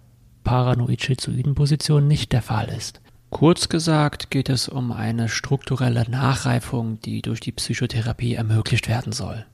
paranoid-schizoiden 0.44 1.56
Position 1.56 2.08
nicht 2.08 2.32
der 2.32 2.42
Fall 2.42 2.70
ist. 2.70 3.02
Kurz 3.30 3.70
gesagt 3.70 4.30
geht 4.30 4.50
es 4.50 4.68
um 4.68 4.92
eine 4.92 5.30
strukturelle 5.30 6.10
Nachreifung, 6.10 7.00
die 7.00 7.22
durch 7.22 7.40
die 7.40 7.54
Psychotherapie 7.54 8.36
ermöglicht 8.36 8.90
werden 8.90 9.14
soll. 9.14 9.46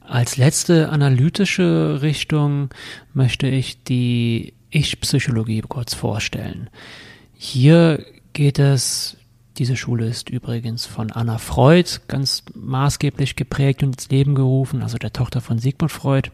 Als 0.00 0.36
letzte 0.36 0.90
analytische 0.90 2.02
Richtung 2.02 2.68
möchte 3.14 3.46
ich 3.46 3.82
die 3.84 4.54
Ich-Psychologie 4.68 5.62
kurz 5.62 5.94
vorstellen. 5.94 6.68
Hier 7.32 8.04
geht 8.32 8.58
es 8.58 9.16
diese 9.60 9.76
Schule 9.76 10.06
ist 10.06 10.30
übrigens 10.30 10.86
von 10.86 11.12
Anna 11.12 11.36
Freud 11.36 12.00
ganz 12.08 12.44
maßgeblich 12.54 13.36
geprägt 13.36 13.82
und 13.82 13.90
ins 13.90 14.08
Leben 14.08 14.34
gerufen, 14.34 14.82
also 14.82 14.96
der 14.96 15.12
Tochter 15.12 15.42
von 15.42 15.58
Sigmund 15.58 15.92
Freud. 15.92 16.30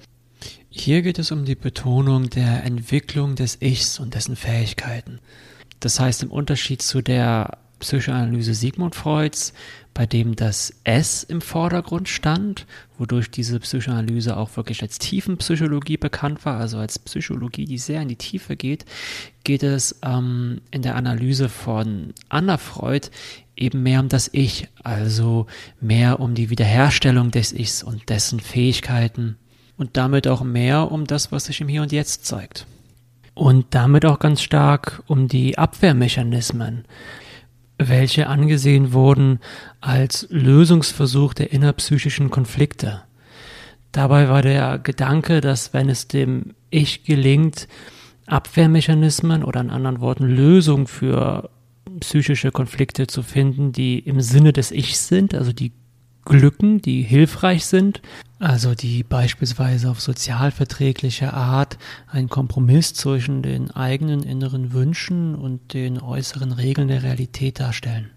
Hier 0.71 1.03
geht 1.03 1.19
es 1.19 1.33
um 1.33 1.45
die 1.45 1.57
Betonung 1.57 2.31
der 2.31 2.63
Entwicklung 2.63 3.35
des 3.35 3.61
Ichs 3.61 3.99
und 3.99 4.15
dessen 4.15 4.37
Fähigkeiten. 4.37 5.19
Das 5.81 5.99
heißt, 5.99 6.23
im 6.23 6.31
Unterschied 6.31 6.83
zu 6.83 7.03
der 7.03 7.59
Psychoanalyse 7.79 8.55
Sigmund 8.55 8.95
Freuds, 8.95 9.53
bei 9.95 10.07
dem 10.07 10.37
das 10.37 10.75
S 10.85 11.23
im 11.23 11.41
Vordergrund 11.41 12.09
stand, 12.09 12.67
wodurch 12.99 13.31
diese 13.31 13.59
Psychoanalyse 13.61 14.37
auch 14.37 14.57
wirklich 14.57 14.83
als 14.83 14.99
Tiefenpsychologie 14.99 15.97
bekannt 15.97 16.45
war, 16.45 16.59
also 16.59 16.79
als 16.79 16.99
Psychologie, 16.99 17.65
die 17.65 17.79
sehr 17.79 18.03
in 18.03 18.09
die 18.09 18.17
Tiefe 18.17 18.57
geht, 18.57 18.85
geht 19.45 19.63
es 19.63 19.99
ähm, 20.03 20.61
in 20.71 20.83
der 20.83 20.97
Analyse 20.97 21.49
von 21.49 22.13
Anna 22.29 22.59
Freud 22.59 23.09
eben 23.57 23.83
mehr 23.83 24.01
um 24.01 24.09
das 24.09 24.29
Ich, 24.33 24.69
also 24.83 25.47
mehr 25.81 26.21
um 26.21 26.35
die 26.35 26.51
Wiederherstellung 26.51 27.31
des 27.31 27.53
Ichs 27.53 27.83
und 27.83 28.09
dessen 28.09 28.41
Fähigkeiten 28.41 29.37
und 29.77 29.97
damit 29.97 30.27
auch 30.27 30.43
mehr 30.43 30.91
um 30.93 31.07
das, 31.07 31.33
was 31.33 31.47
sich 31.47 31.61
im 31.61 31.69
Hier 31.69 31.83
und 31.83 31.93
Jetzt 31.93 32.27
zeigt. 32.27 32.67
Und 33.35 33.67
damit 33.71 34.07
auch 34.07 34.19
ganz 34.19 34.41
stark 34.43 35.03
um 35.07 35.29
die 35.29 35.59
Abwehrmechanismen, 35.59 36.85
welche 37.79 38.27
angesehen 38.29 38.93
wurden 38.93 39.41
als 39.81 40.27
Lösungsversuch 40.31 41.35
der 41.35 41.53
innerpsychischen 41.53 42.31
Konflikte. 42.31 43.03
Dabei 43.93 44.29
war 44.29 44.43
der 44.43 44.79
Gedanke, 44.79 45.41
dass 45.41 45.73
wenn 45.73 45.89
es 45.89 46.09
dem 46.09 46.55
Ich 46.71 47.05
gelingt, 47.05 47.69
Abwehrmechanismen 48.27 49.45
oder 49.45 49.61
in 49.61 49.71
anderen 49.71 50.01
Worten 50.01 50.25
Lösungen 50.25 50.87
für 50.87 51.51
psychische 52.01 52.51
Konflikte 52.51 53.07
zu 53.07 53.23
finden, 53.23 53.73
die 53.73 53.99
im 54.01 54.21
Sinne 54.21 54.53
des 54.53 54.73
Ichs 54.73 55.09
sind, 55.09 55.35
also 55.35 55.53
die 55.53 55.73
glücken, 56.27 56.83
die 56.83 57.03
hilfreich 57.03 57.65
sind, 57.65 58.03
also 58.39 58.75
die 58.75 59.03
beispielsweise 59.03 59.89
auf 59.89 60.03
sozialverträgliche 60.03 61.33
Art 61.33 61.79
einen 62.07 62.29
Kompromiss 62.29 62.93
zwischen 62.93 63.43
den 63.43 63.71
eigenen 63.71 64.23
inneren 64.23 64.75
Wünschen 64.75 65.35
und 65.35 65.73
den 65.73 65.99
äußeren 66.01 66.53
Regeln 66.53 66.89
der 66.89 67.03
Realität 67.03 67.61
darstellen. 67.61 68.11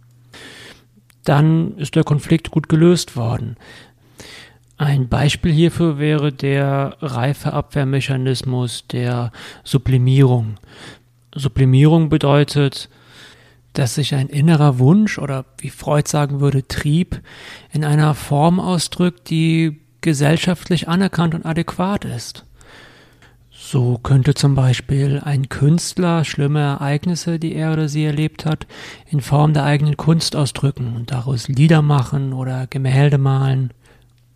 Dann 1.24 1.78
ist 1.78 1.96
der 1.96 2.04
Konflikt 2.04 2.52
gut 2.52 2.68
gelöst 2.68 3.16
worden. 3.16 3.56
Ein 4.78 5.10
Beispiel 5.10 5.52
hierfür 5.52 6.00
wäre 6.00 6.32
der 6.32 6.98
Reifeabwehrmechanismus 7.02 8.88
der 8.88 9.32
Sublimierung. 9.64 10.56
Sublimierung 11.36 12.10
bedeutet, 12.10 12.90
dass 13.74 13.96
sich 13.96 14.16
ein 14.16 14.28
innerer 14.28 14.80
Wunsch 14.80 15.18
oder 15.18 15.46
wie 15.58 15.70
Freud 15.70 16.08
sagen 16.10 16.40
würde, 16.40 16.68
Trieb 16.68 17.22
in 17.72 17.84
einer 17.84 18.16
Form 18.16 18.60
ausdrückt, 18.60 19.30
die 19.30 19.80
gesellschaftlich 20.02 20.88
anerkannt 20.88 21.36
und 21.36 21.46
adäquat 21.46 22.06
ist. 22.06 22.46
So 23.52 24.00
könnte 24.02 24.34
zum 24.34 24.56
Beispiel 24.56 25.22
ein 25.24 25.50
Künstler 25.50 26.24
schlimme 26.24 26.62
Ereignisse, 26.62 27.38
die 27.38 27.54
er 27.54 27.74
oder 27.74 27.90
sie 27.90 28.06
erlebt 28.06 28.46
hat, 28.46 28.66
in 29.06 29.22
Form 29.22 29.54
der 29.54 29.64
eigenen 29.64 29.98
Kunst 29.98 30.36
ausdrücken 30.36 30.96
und 30.96 31.12
daraus 31.12 31.48
Lieder 31.50 31.82
machen 31.82 32.34
oder 32.34 32.68
Gemälde 32.68 33.18
malen. 33.18 33.72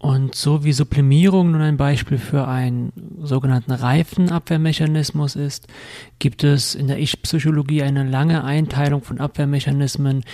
Und 0.04 0.36
so 0.36 0.66
wie 0.66 0.74
Sublimierung 0.74 1.52
nun 1.52 1.62
ein 1.62 1.78
Beispiel 1.78 2.18
für 2.18 2.46
einen 2.46 2.92
sogenannten 3.22 3.72
Reifenabwehrmechanismus 3.72 5.38
ist, 5.38 5.68
gibt 6.20 6.44
es 6.44 6.76
in 6.76 6.88
der 6.88 7.00
Ich-Psychologie 7.00 7.84
eine 7.84 8.04
lange 8.04 8.44
Einteilung 8.44 9.02
von 9.02 9.22
Abwehrmechanismen, 9.22 10.26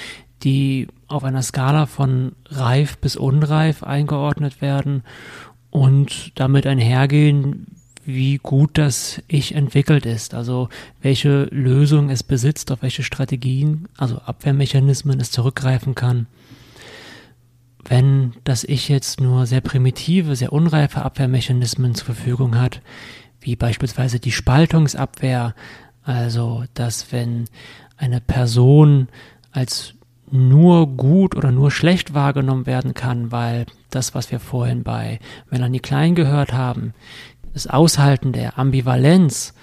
die 0.41 0.87
auf 1.07 1.23
einer 1.23 1.43
Skala 1.43 1.85
von 1.85 2.31
reif 2.47 2.97
bis 2.97 3.15
unreif 3.15 3.83
eingeordnet 3.83 4.59
werden 4.59 5.03
und 5.69 6.31
damit 6.33 6.65
einhergehen, 6.65 7.67
wie 8.05 8.39
gut 8.39 8.71
das 8.73 9.21
Ich 9.27 9.53
entwickelt 9.53 10.07
ist, 10.07 10.33
also 10.33 10.69
welche 10.99 11.43
Lösung 11.51 12.09
es 12.09 12.23
besitzt, 12.23 12.71
auf 12.71 12.81
welche 12.81 13.03
Strategien, 13.03 13.87
also 13.99 14.17
Abwehrmechanismen 14.17 15.19
es 15.19 15.29
zurückgreifen 15.29 15.93
kann 15.93 16.25
wenn 17.89 18.33
das 18.43 18.63
Ich 18.63 18.87
jetzt 18.87 19.19
nur 19.19 19.47
sehr 19.47 19.61
primitive, 19.61 20.35
sehr 20.35 20.53
unreife 20.53 21.01
Abwehrmechanismen 21.01 21.95
zur 21.95 22.05
Verfügung 22.05 22.57
hat, 22.57 22.81
wie 23.41 23.55
beispielsweise 23.55 24.19
die 24.19 24.31
Spaltungsabwehr, 24.31 25.55
also 26.03 26.63
dass 26.75 27.11
wenn 27.11 27.45
eine 27.97 28.21
Person 28.21 29.07
als 29.51 29.95
nur 30.31 30.85
gut 30.85 31.35
oder 31.35 31.51
nur 31.51 31.71
schlecht 31.71 32.13
wahrgenommen 32.13 32.67
werden 32.67 32.93
kann, 32.93 33.31
weil 33.31 33.65
das, 33.89 34.13
was 34.13 34.31
wir 34.31 34.39
vorhin 34.39 34.83
bei 34.83 35.19
Melanie 35.49 35.79
Klein 35.79 36.13
gehört 36.13 36.53
haben, 36.53 36.93
das 37.53 37.65
Aushalten 37.65 38.33
der 38.33 38.59
Ambivalenz 38.59 39.55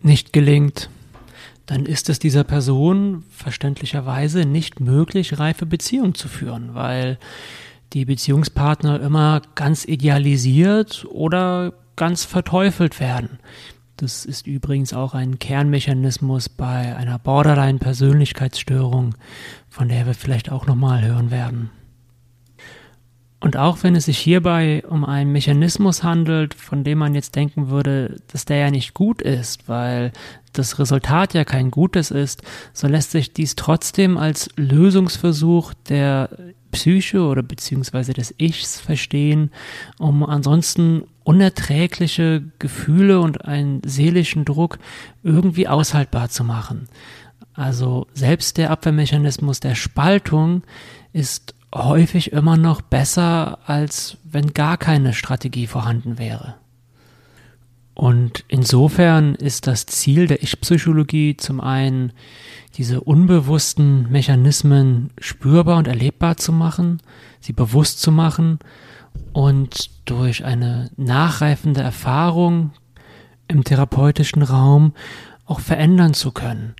nicht 0.00 0.32
gelingt, 0.32 0.88
dann 1.66 1.86
ist 1.86 2.08
es 2.08 2.18
dieser 2.18 2.44
Person 2.44 3.24
verständlicherweise 3.30 4.44
nicht 4.44 4.80
möglich, 4.80 5.38
reife 5.38 5.66
Beziehungen 5.66 6.14
zu 6.14 6.28
führen, 6.28 6.74
weil 6.74 7.18
die 7.92 8.04
Beziehungspartner 8.04 9.00
immer 9.00 9.40
ganz 9.54 9.84
idealisiert 9.84 11.06
oder 11.10 11.72
ganz 11.96 12.24
verteufelt 12.24 13.00
werden. 13.00 13.38
Das 13.96 14.24
ist 14.24 14.46
übrigens 14.46 14.92
auch 14.92 15.14
ein 15.14 15.38
Kernmechanismus 15.38 16.48
bei 16.48 16.96
einer 16.96 17.18
Borderline-Persönlichkeitsstörung, 17.18 19.14
von 19.68 19.88
der 19.88 20.06
wir 20.06 20.14
vielleicht 20.14 20.50
auch 20.50 20.66
nochmal 20.66 21.06
hören 21.06 21.30
werden. 21.30 21.70
Und 23.44 23.58
auch 23.58 23.82
wenn 23.82 23.94
es 23.94 24.06
sich 24.06 24.16
hierbei 24.16 24.82
um 24.88 25.04
einen 25.04 25.30
Mechanismus 25.30 26.02
handelt, 26.02 26.54
von 26.54 26.82
dem 26.82 26.96
man 26.96 27.14
jetzt 27.14 27.36
denken 27.36 27.68
würde, 27.68 28.16
dass 28.28 28.46
der 28.46 28.56
ja 28.56 28.70
nicht 28.70 28.94
gut 28.94 29.20
ist, 29.20 29.68
weil 29.68 30.12
das 30.54 30.78
Resultat 30.78 31.34
ja 31.34 31.44
kein 31.44 31.70
gutes 31.70 32.10
ist, 32.10 32.40
so 32.72 32.88
lässt 32.88 33.10
sich 33.10 33.34
dies 33.34 33.54
trotzdem 33.54 34.16
als 34.16 34.48
Lösungsversuch 34.56 35.74
der 35.90 36.30
Psyche 36.72 37.20
oder 37.20 37.42
beziehungsweise 37.42 38.14
des 38.14 38.34
Ichs 38.38 38.80
verstehen, 38.80 39.50
um 39.98 40.24
ansonsten 40.24 41.02
unerträgliche 41.22 42.44
Gefühle 42.58 43.20
und 43.20 43.44
einen 43.44 43.82
seelischen 43.84 44.46
Druck 44.46 44.78
irgendwie 45.22 45.68
aushaltbar 45.68 46.30
zu 46.30 46.44
machen. 46.44 46.88
Also 47.52 48.06
selbst 48.14 48.56
der 48.56 48.70
Abwehrmechanismus 48.70 49.60
der 49.60 49.74
Spaltung 49.74 50.62
ist 51.12 51.54
häufig 51.74 52.32
immer 52.32 52.56
noch 52.56 52.80
besser, 52.80 53.58
als 53.66 54.16
wenn 54.24 54.54
gar 54.54 54.76
keine 54.76 55.12
Strategie 55.12 55.66
vorhanden 55.66 56.18
wäre. 56.18 56.54
Und 57.94 58.44
insofern 58.48 59.34
ist 59.34 59.66
das 59.66 59.86
Ziel 59.86 60.26
der 60.26 60.42
Ich-Psychologie 60.42 61.36
zum 61.36 61.60
einen, 61.60 62.12
diese 62.76 63.00
unbewussten 63.00 64.10
Mechanismen 64.10 65.10
spürbar 65.18 65.78
und 65.78 65.86
erlebbar 65.86 66.36
zu 66.36 66.52
machen, 66.52 67.00
sie 67.40 67.52
bewusst 67.52 68.00
zu 68.00 68.10
machen 68.10 68.58
und 69.32 69.90
durch 70.06 70.44
eine 70.44 70.90
nachreifende 70.96 71.82
Erfahrung 71.82 72.72
im 73.46 73.62
therapeutischen 73.62 74.42
Raum 74.42 74.92
auch 75.46 75.60
verändern 75.60 76.14
zu 76.14 76.32
können. 76.32 76.74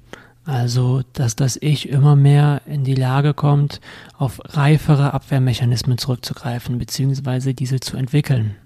Also, 0.47 1.03
dass 1.15 1.37
das 1.37 1.57
Ich 1.61 1.89
immer 1.89 2.17
mehr 2.17 2.61
in 2.67 2.85
die 2.85 2.95
Lage 2.95 3.33
kommt, 3.33 3.81
auf 4.19 4.41
reifere 4.45 5.15
Abwehrmechanismen 5.15 5.97
zurückzugreifen, 5.97 6.79
beziehungsweise 6.79 7.55
diese 7.55 7.81
zu 7.81 7.97
entwickeln. 7.97 8.57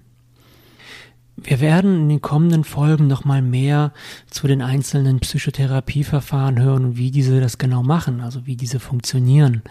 Wir 1.37 1.61
werden 1.61 2.01
in 2.01 2.09
den 2.09 2.21
kommenden 2.21 2.65
Folgen 2.65 3.07
nochmal 3.07 3.41
mehr 3.41 3.93
zu 4.29 4.45
den 4.47 4.61
einzelnen 4.61 5.21
Psychotherapieverfahren 5.21 6.59
hören 6.59 6.97
wie 6.97 7.11
diese 7.11 7.39
das 7.39 7.57
genau 7.57 7.81
machen, 7.81 8.19
also 8.19 8.45
wie 8.45 8.57
diese 8.57 8.81
funktionieren. 8.81 9.61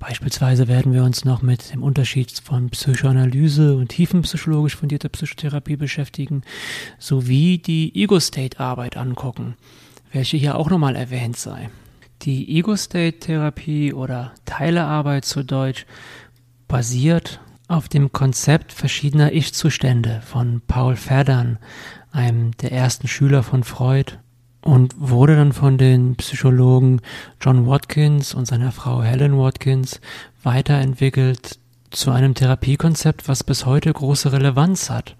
Beispielsweise 0.00 0.66
werden 0.66 0.92
wir 0.92 1.04
uns 1.04 1.24
noch 1.24 1.40
mit 1.40 1.72
dem 1.72 1.84
Unterschied 1.84 2.32
von 2.42 2.70
Psychoanalyse 2.70 3.76
und 3.76 3.90
tiefenpsychologisch 3.90 4.74
fundierter 4.74 5.08
Psychotherapie 5.08 5.76
beschäftigen, 5.76 6.42
sowie 6.98 7.58
die 7.58 7.94
Ego-State-Arbeit 7.94 8.96
angucken 8.96 9.54
welche 10.12 10.36
hier 10.36 10.56
auch 10.56 10.70
nochmal 10.70 10.96
erwähnt 10.96 11.36
sei. 11.36 11.70
Die 12.22 12.56
Ego-State-Therapie 12.56 13.92
oder 13.92 14.32
Teilearbeit 14.44 15.24
zu 15.24 15.42
Deutsch 15.42 15.86
basiert 16.68 17.40
auf 17.66 17.88
dem 17.88 18.12
Konzept 18.12 18.72
verschiedener 18.72 19.32
Ich-Zustände 19.32 20.20
von 20.24 20.60
Paul 20.66 20.94
Verdern, 20.94 21.58
einem 22.12 22.52
der 22.58 22.72
ersten 22.72 23.08
Schüler 23.08 23.42
von 23.42 23.64
Freud, 23.64 24.18
und 24.60 24.94
wurde 24.96 25.34
dann 25.34 25.52
von 25.52 25.76
den 25.76 26.14
Psychologen 26.16 27.00
John 27.40 27.66
Watkins 27.66 28.32
und 28.32 28.46
seiner 28.46 28.70
Frau 28.70 29.02
Helen 29.02 29.36
Watkins 29.36 30.00
weiterentwickelt 30.44 31.58
zu 31.90 32.12
einem 32.12 32.34
Therapiekonzept, 32.34 33.26
was 33.26 33.42
bis 33.42 33.66
heute 33.66 33.92
große 33.92 34.30
Relevanz 34.30 34.88
hat 34.88 35.16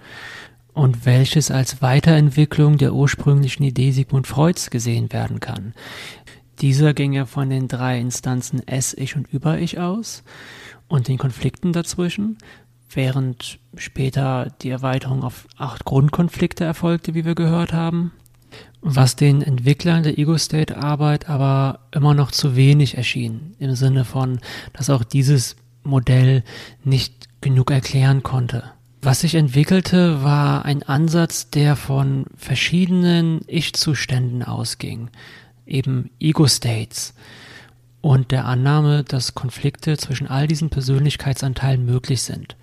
und 0.74 1.04
welches 1.04 1.50
als 1.50 1.82
Weiterentwicklung 1.82 2.78
der 2.78 2.94
ursprünglichen 2.94 3.62
Idee 3.62 3.90
Sigmund 3.90 4.26
Freuds 4.26 4.70
gesehen 4.70 5.12
werden 5.12 5.40
kann. 5.40 5.74
Dieser 6.60 6.94
ging 6.94 7.12
ja 7.12 7.26
von 7.26 7.50
den 7.50 7.68
drei 7.68 7.98
Instanzen 7.98 8.66
S-Ich 8.66 9.16
und 9.16 9.26
Über-Ich 9.32 9.78
aus 9.78 10.22
und 10.88 11.08
den 11.08 11.18
Konflikten 11.18 11.72
dazwischen, 11.72 12.38
während 12.94 13.58
später 13.76 14.52
die 14.62 14.70
Erweiterung 14.70 15.24
auf 15.24 15.46
acht 15.56 15.84
Grundkonflikte 15.84 16.64
erfolgte, 16.64 17.14
wie 17.14 17.24
wir 17.24 17.34
gehört 17.34 17.72
haben. 17.72 18.12
was 18.82 19.14
den 19.16 19.42
Entwicklern 19.42 20.02
der 20.02 20.18
Ego-State-Arbeit 20.18 21.28
aber 21.28 21.80
immer 21.92 22.14
noch 22.14 22.32
zu 22.32 22.56
wenig 22.56 22.96
erschien, 22.96 23.54
im 23.58 23.74
Sinne 23.76 24.04
von, 24.04 24.40
dass 24.72 24.90
auch 24.90 25.04
dieses 25.04 25.56
Modell 25.84 26.42
nicht 26.84 27.28
genug 27.40 27.70
erklären 27.70 28.22
konnte. 28.22 28.64
Was 29.04 29.22
sich 29.22 29.34
entwickelte, 29.34 30.22
war 30.22 30.64
ein 30.64 30.84
Ansatz, 30.84 31.50
der 31.50 31.74
von 31.74 32.24
verschiedenen 32.36 33.40
Ich-Zuständen 33.48 34.44
ausging, 34.44 35.10
eben 35.66 36.10
Ego-States, 36.20 37.12
und 38.00 38.30
der 38.30 38.44
Annahme, 38.44 39.02
dass 39.02 39.34
Konflikte 39.34 39.96
zwischen 39.96 40.28
all 40.28 40.46
diesen 40.46 40.70
Persönlichkeitsanteilen 40.70 41.84
möglich 41.84 42.22
sind. 42.22 42.56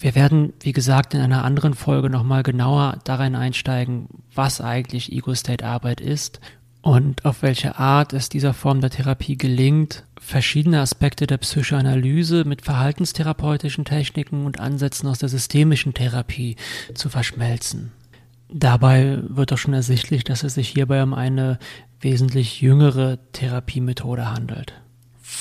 Wir 0.00 0.16
werden, 0.16 0.52
wie 0.60 0.72
gesagt, 0.72 1.14
in 1.14 1.20
einer 1.20 1.44
anderen 1.44 1.74
Folge 1.74 2.10
nochmal 2.10 2.42
genauer 2.42 2.98
darin 3.04 3.36
einsteigen, 3.36 4.08
was 4.34 4.60
eigentlich 4.60 5.12
Ego-State-Arbeit 5.12 6.00
ist 6.00 6.40
und 6.82 7.24
auf 7.24 7.42
welche 7.42 7.78
Art 7.78 8.12
es 8.12 8.28
dieser 8.28 8.54
Form 8.54 8.80
der 8.80 8.90
Therapie 8.90 9.38
gelingt, 9.38 10.04
verschiedene 10.20 10.80
Aspekte 10.80 11.28
der 11.28 11.38
Psychoanalyse 11.38 12.44
mit 12.44 12.62
verhaltenstherapeutischen 12.62 13.84
Techniken 13.84 14.44
und 14.44 14.58
Ansätzen 14.58 15.08
aus 15.08 15.20
der 15.20 15.28
systemischen 15.28 15.94
Therapie 15.94 16.56
zu 16.94 17.08
verschmelzen. 17.08 17.92
Dabei 18.48 19.18
wird 19.28 19.52
doch 19.52 19.58
schon 19.58 19.74
ersichtlich, 19.74 20.24
dass 20.24 20.42
es 20.42 20.54
sich 20.54 20.68
hierbei 20.68 21.02
um 21.02 21.14
eine 21.14 21.58
wesentlich 22.00 22.60
jüngere 22.60 23.18
Therapiemethode 23.32 24.30
handelt. 24.30 24.74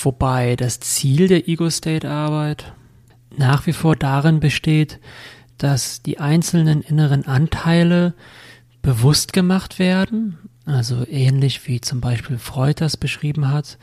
Wobei 0.04 0.56
das 0.56 0.80
Ziel 0.80 1.28
der 1.28 1.50
Ego-State-Arbeit 1.50 2.72
nach 3.36 3.66
wie 3.66 3.74
vor 3.74 3.96
darin 3.96 4.40
besteht, 4.40 5.00
dass 5.58 6.02
die 6.04 6.20
einzelnen 6.20 6.82
inneren 6.82 7.26
Anteile 7.26 8.14
bewusst 8.82 9.34
gemacht 9.34 9.80
werden, 9.80 10.38
also 10.66 11.06
ähnlich 11.08 11.68
wie 11.68 11.82
zum 11.82 12.02
Beispiel 12.02 12.38
Freud 12.38 12.76
das 12.80 12.98
beschrieben 12.98 13.50
hat, 13.50 13.78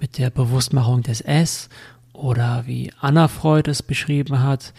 mit 0.00 0.18
der 0.18 0.30
Bewusstmachung 0.30 1.02
des 1.02 1.20
S 1.20 1.68
oder 2.12 2.64
wie 2.66 2.92
Anna 3.00 3.28
Freud 3.28 3.70
es 3.70 3.82
beschrieben 3.82 4.42
hat, 4.42 4.72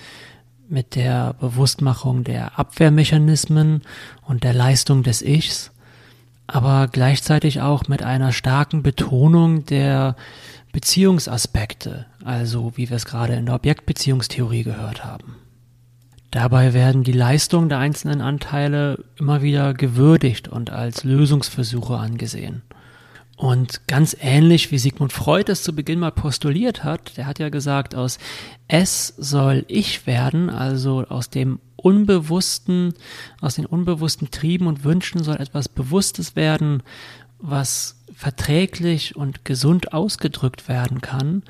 mit 0.68 0.96
der 0.96 1.34
Bewusstmachung 1.34 2.24
der 2.24 2.60
Abwehrmechanismen 2.60 3.82
und 4.22 4.44
der 4.44 4.54
Leistung 4.54 5.04
des 5.04 5.22
Ichs, 5.22 5.72
aber 6.46 6.88
gleichzeitig 6.88 7.62
auch 7.62 7.88
mit 7.88 8.04
einer 8.04 8.32
starken 8.32 8.84
Betonung 8.84 9.66
der 9.66 10.16
Beziehungsaspekte, 10.72 12.06
also 12.24 12.74
wie 12.76 12.90
wir 12.90 12.98
es 12.98 13.06
gerade 13.06 13.34
in 13.34 13.48
der 13.48 13.56
Objektbeziehungstheorie 13.56 14.64
gehört 14.64 15.04
haben. 15.04 15.38
Dabei 16.32 16.74
werden 16.74 17.04
die 17.04 17.12
Leistungen 17.12 17.70
der 17.70 17.80
einzelnen 17.80 18.22
Anteile 18.22 19.04
immer 19.18 19.42
wieder 19.42 19.74
gewürdigt 19.74 20.48
und 20.48 20.70
als 20.70 21.04
Lösungsversuche 21.04 21.98
angesehen. 21.98 22.62
Und 23.36 23.88
ganz 23.88 24.18
ähnlich 24.20 24.70
wie 24.70 24.78
Sigmund 24.78 25.13
Freud 25.13 25.50
es 25.50 25.63
zu 25.63 25.74
Beginn 25.74 26.00
mal 26.00 26.12
postuliert 26.12 26.84
hat, 26.84 27.15
der 27.18 27.26
hat 27.26 27.39
ja 27.39 27.50
gesagt, 27.50 27.96
aus 27.96 28.20
S 28.68 29.13
soll 29.18 29.63
ich 29.70 30.06
werden, 30.06 30.50
also 30.50 31.06
aus 31.08 31.30
dem 31.30 31.60
Unbewussten, 31.78 32.94
aus 33.39 33.56
den 33.56 33.65
unbewussten 33.65 34.30
Trieben 34.30 34.68
und 34.68 34.84
Wünschen 34.84 35.24
soll 35.24 35.38
etwas 35.38 35.70
Bewusstes 35.70 36.36
werden, 36.36 36.84
was 37.39 37.96
verträglich 38.13 39.15
und 39.15 39.46
gesund 39.46 39.94
ausgedrückt 39.94 40.68
werden 40.68 41.00
kann, 41.00 41.44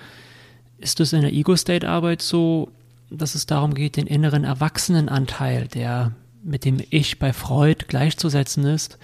ist 0.78 1.00
es 1.00 1.14
in 1.14 1.22
der 1.22 1.34
Ego-State-Arbeit 1.34 2.22
so, 2.22 2.70
dass 3.10 3.36
es 3.36 3.46
darum 3.46 3.74
geht, 3.74 3.98
den 3.98 4.08
inneren 4.08 4.44
Erwachsenenanteil, 4.44 5.68
der 5.68 6.14
mit 6.44 6.66
dem 6.66 6.78
Ich 6.90 7.20
bei 7.20 7.34
Freud 7.34 7.86
gleichzusetzen 7.88 8.66
ist, 8.66 8.98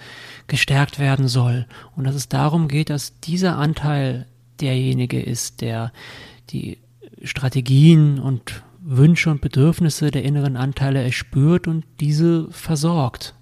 gestärkt 0.46 0.98
werden 0.98 1.28
soll. 1.28 1.66
Und 1.94 2.04
dass 2.04 2.14
es 2.14 2.28
darum 2.28 2.68
geht, 2.68 2.90
dass 2.90 3.20
dieser 3.20 3.58
Anteil 3.58 4.26
derjenige 4.60 5.20
ist, 5.20 5.60
der 5.60 5.92
die 6.50 6.78
Strategien 7.22 8.18
und 8.18 8.62
Wünsche 8.80 9.30
und 9.30 9.40
Bedürfnisse 9.40 10.10
der 10.10 10.22
inneren 10.22 10.56
Anteile 10.56 11.02
erspürt 11.02 11.66
und 11.66 11.84
diese 12.00 12.48
versorgt 12.52 13.34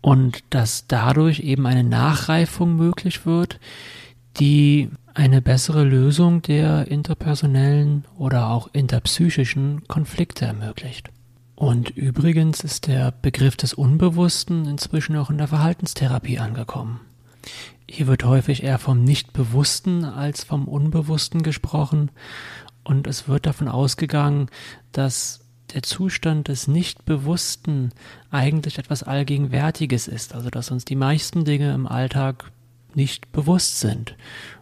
und 0.00 0.42
dass 0.50 0.86
dadurch 0.86 1.40
eben 1.40 1.66
eine 1.66 1.84
Nachreifung 1.84 2.76
möglich 2.76 3.26
wird, 3.26 3.58
die 4.38 4.88
eine 5.16 5.40
bessere 5.40 5.82
Lösung 5.82 6.42
der 6.42 6.88
interpersonellen 6.88 8.04
oder 8.18 8.50
auch 8.50 8.68
interpsychischen 8.74 9.88
Konflikte 9.88 10.44
ermöglicht. 10.44 11.08
Und 11.54 11.88
übrigens 11.88 12.60
ist 12.60 12.86
der 12.86 13.12
Begriff 13.22 13.56
des 13.56 13.72
Unbewussten 13.72 14.66
inzwischen 14.66 15.16
auch 15.16 15.30
in 15.30 15.38
der 15.38 15.48
Verhaltenstherapie 15.48 16.38
angekommen. 16.38 17.00
Hier 17.88 18.08
wird 18.08 18.24
häufig 18.24 18.62
eher 18.62 18.78
vom 18.78 19.04
Nichtbewussten 19.04 20.04
als 20.04 20.44
vom 20.44 20.68
Unbewussten 20.68 21.42
gesprochen 21.42 22.10
und 22.84 23.06
es 23.06 23.26
wird 23.26 23.46
davon 23.46 23.68
ausgegangen, 23.68 24.50
dass 24.92 25.40
der 25.72 25.82
Zustand 25.82 26.48
des 26.48 26.68
Nichtbewussten 26.68 27.94
eigentlich 28.30 28.78
etwas 28.78 29.02
Allgegenwärtiges 29.02 30.08
ist, 30.08 30.34
also 30.34 30.50
dass 30.50 30.70
uns 30.70 30.84
die 30.84 30.94
meisten 30.94 31.46
Dinge 31.46 31.72
im 31.72 31.86
Alltag 31.86 32.52
nicht 32.94 33.32
bewusst 33.32 33.80
sind 33.80 34.14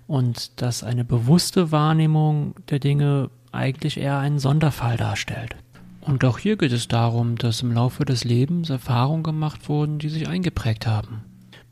und 0.06 0.60
dass 0.60 0.82
eine 0.82 1.04
bewusste 1.04 1.72
Wahrnehmung 1.72 2.54
der 2.68 2.78
Dinge 2.78 3.30
eigentlich 3.52 3.98
eher 3.98 4.18
einen 4.18 4.38
Sonderfall 4.38 4.96
darstellt. 4.96 5.56
Und 6.00 6.24
auch 6.24 6.38
hier 6.38 6.56
geht 6.56 6.72
es 6.72 6.88
darum, 6.88 7.36
dass 7.36 7.62
im 7.62 7.72
Laufe 7.72 8.04
des 8.04 8.24
Lebens 8.24 8.68
Erfahrungen 8.68 9.22
gemacht 9.22 9.68
wurden, 9.68 9.98
die 9.98 10.10
sich 10.10 10.28
eingeprägt 10.28 10.86
haben. 10.86 11.24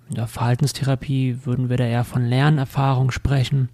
In 0.09 0.15
der 0.15 0.27
Verhaltenstherapie 0.27 1.45
würden 1.45 1.69
wir 1.69 1.77
da 1.77 1.85
eher 1.85 2.05
von 2.05 2.25
Lernerfahrung 2.25 3.11
sprechen, 3.11 3.69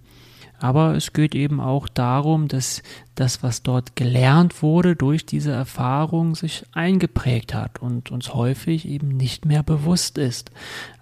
aber 0.59 0.95
es 0.95 1.13
geht 1.13 1.35
eben 1.35 1.59
auch 1.59 1.87
darum, 1.87 2.47
dass 2.47 2.83
das, 3.15 3.43
was 3.43 3.63
dort 3.63 3.95
gelernt 3.95 4.61
wurde, 4.61 4.95
durch 4.95 5.25
diese 5.25 5.51
Erfahrung 5.51 6.35
sich 6.35 6.63
eingeprägt 6.73 7.53
hat 7.53 7.81
und 7.81 8.11
uns 8.11 8.33
häufig 8.33 8.87
eben 8.87 9.09
nicht 9.09 9.45
mehr 9.45 9.63
bewusst 9.63 10.17
ist. 10.17 10.51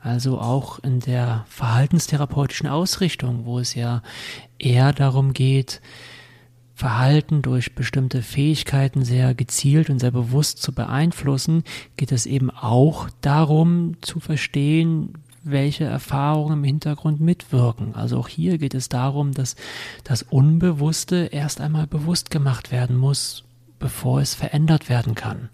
Also 0.01 0.39
auch 0.39 0.79
in 0.79 0.99
der 0.99 1.45
verhaltenstherapeutischen 1.49 2.67
Ausrichtung, 2.67 3.45
wo 3.45 3.59
es 3.59 3.75
ja 3.75 4.01
eher 4.59 4.93
darum 4.93 5.33
geht, 5.33 5.81
Verhalten 6.77 7.41
durch 7.41 7.73
bestimmte 7.73 8.21
Fähigkeiten 8.21 9.03
sehr 9.03 9.33
gezielt 9.33 9.89
und 9.89 9.97
sehr 9.97 10.11
bewusst 10.11 10.61
zu 10.61 10.73
beeinflussen, 10.73 11.63
geht 11.95 12.11
es 12.11 12.27
eben 12.27 12.51
auch 12.51 13.09
darum 13.21 13.97
zu 14.01 14.19
verstehen, 14.19 15.13
welche 15.51 15.85
Erfahrungen 15.85 16.59
im 16.59 16.63
Hintergrund 16.63 17.19
mitwirken. 17.19 17.95
Also 17.95 18.17
auch 18.17 18.27
hier 18.27 18.57
geht 18.57 18.73
es 18.73 18.89
darum, 18.89 19.31
dass 19.33 19.55
das 20.03 20.23
Unbewusste 20.23 21.29
erst 21.31 21.61
einmal 21.61 21.87
bewusst 21.87 22.29
gemacht 22.31 22.71
werden 22.71 22.97
muss, 22.97 23.43
bevor 23.79 24.21
es 24.21 24.35
verändert 24.35 24.89
werden 24.89 25.15
kann. 25.15 25.49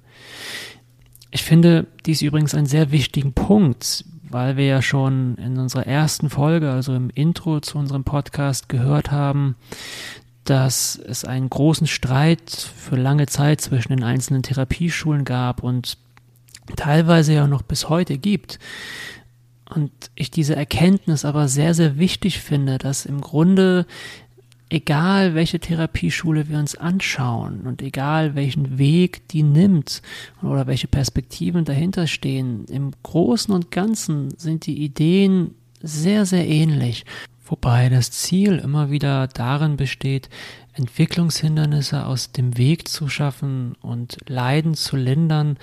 Ich 1.31 1.43
finde 1.43 1.87
dies 2.05 2.21
übrigens 2.21 2.53
einen 2.53 2.67
sehr 2.67 2.91
wichtigen 2.91 3.33
Punkt, 3.33 4.05
weil 4.29 4.57
wir 4.57 4.65
ja 4.65 4.81
schon 4.81 5.35
in 5.35 5.57
unserer 5.57 5.87
ersten 5.87 6.29
Folge, 6.29 6.71
also 6.71 6.93
im 6.93 7.09
Intro 7.09 7.59
zu 7.59 7.77
unserem 7.77 8.03
Podcast 8.03 8.69
gehört 8.69 9.11
haben, 9.11 9.55
dass 10.43 10.95
es 10.95 11.23
einen 11.23 11.49
großen 11.49 11.87
Streit 11.87 12.51
für 12.51 12.95
lange 12.95 13.27
Zeit 13.27 13.61
zwischen 13.61 13.89
den 13.89 14.03
einzelnen 14.03 14.43
Therapieschulen 14.43 15.23
gab 15.23 15.63
und 15.63 15.97
teilweise 16.75 17.33
ja 17.33 17.47
noch 17.47 17.61
bis 17.61 17.89
heute 17.89 18.17
gibt. 18.17 18.59
Und 19.69 19.91
ich 20.15 20.31
diese 20.31 20.55
Erkenntnis 20.55 21.25
aber 21.25 21.47
sehr, 21.47 21.73
sehr 21.73 21.97
wichtig 21.97 22.39
finde, 22.39 22.77
dass 22.77 23.05
im 23.05 23.21
Grunde, 23.21 23.85
egal 24.69 25.35
welche 25.35 25.59
Therapieschule 25.59 26.49
wir 26.49 26.59
uns 26.59 26.75
anschauen 26.75 27.61
und 27.61 27.81
egal 27.81 28.35
welchen 28.35 28.77
Weg 28.77 29.27
die 29.29 29.43
nimmt 29.43 30.01
oder 30.41 30.67
welche 30.67 30.87
Perspektiven 30.87 31.65
dahinter 31.65 32.07
stehen, 32.07 32.65
im 32.65 32.91
Großen 33.03 33.53
und 33.53 33.71
Ganzen 33.71 34.37
sind 34.37 34.65
die 34.65 34.83
Ideen 34.83 35.55
sehr, 35.81 36.25
sehr 36.25 36.47
ähnlich. 36.47 37.05
Wobei 37.45 37.89
das 37.89 38.11
Ziel 38.11 38.57
immer 38.57 38.89
wieder 38.89 39.27
darin 39.27 39.75
besteht, 39.77 40.29
Entwicklungshindernisse 40.73 42.05
aus 42.05 42.31
dem 42.31 42.57
Weg 42.57 42.87
zu 42.87 43.09
schaffen 43.09 43.75
und 43.81 44.17
Leiden 44.27 44.73
zu 44.73 44.95
lindern, 44.95 45.57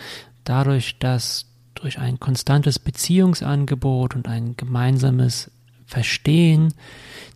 dadurch, 0.45 0.99
dass 0.99 1.50
durch 1.81 1.99
ein 1.99 2.21
konstantes 2.21 2.79
Beziehungsangebot 2.79 4.15
und 4.15 4.29
ein 4.29 4.57
gemeinsames 4.57 5.51
Verstehen 5.87 6.75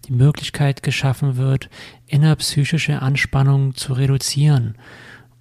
die 0.07 0.13
Möglichkeit 0.13 0.83
geschaffen 0.83 1.37
wird, 1.37 1.71
innerpsychische 2.07 3.01
Anspannung 3.03 3.75
zu 3.75 3.95
reduzieren 3.95 4.77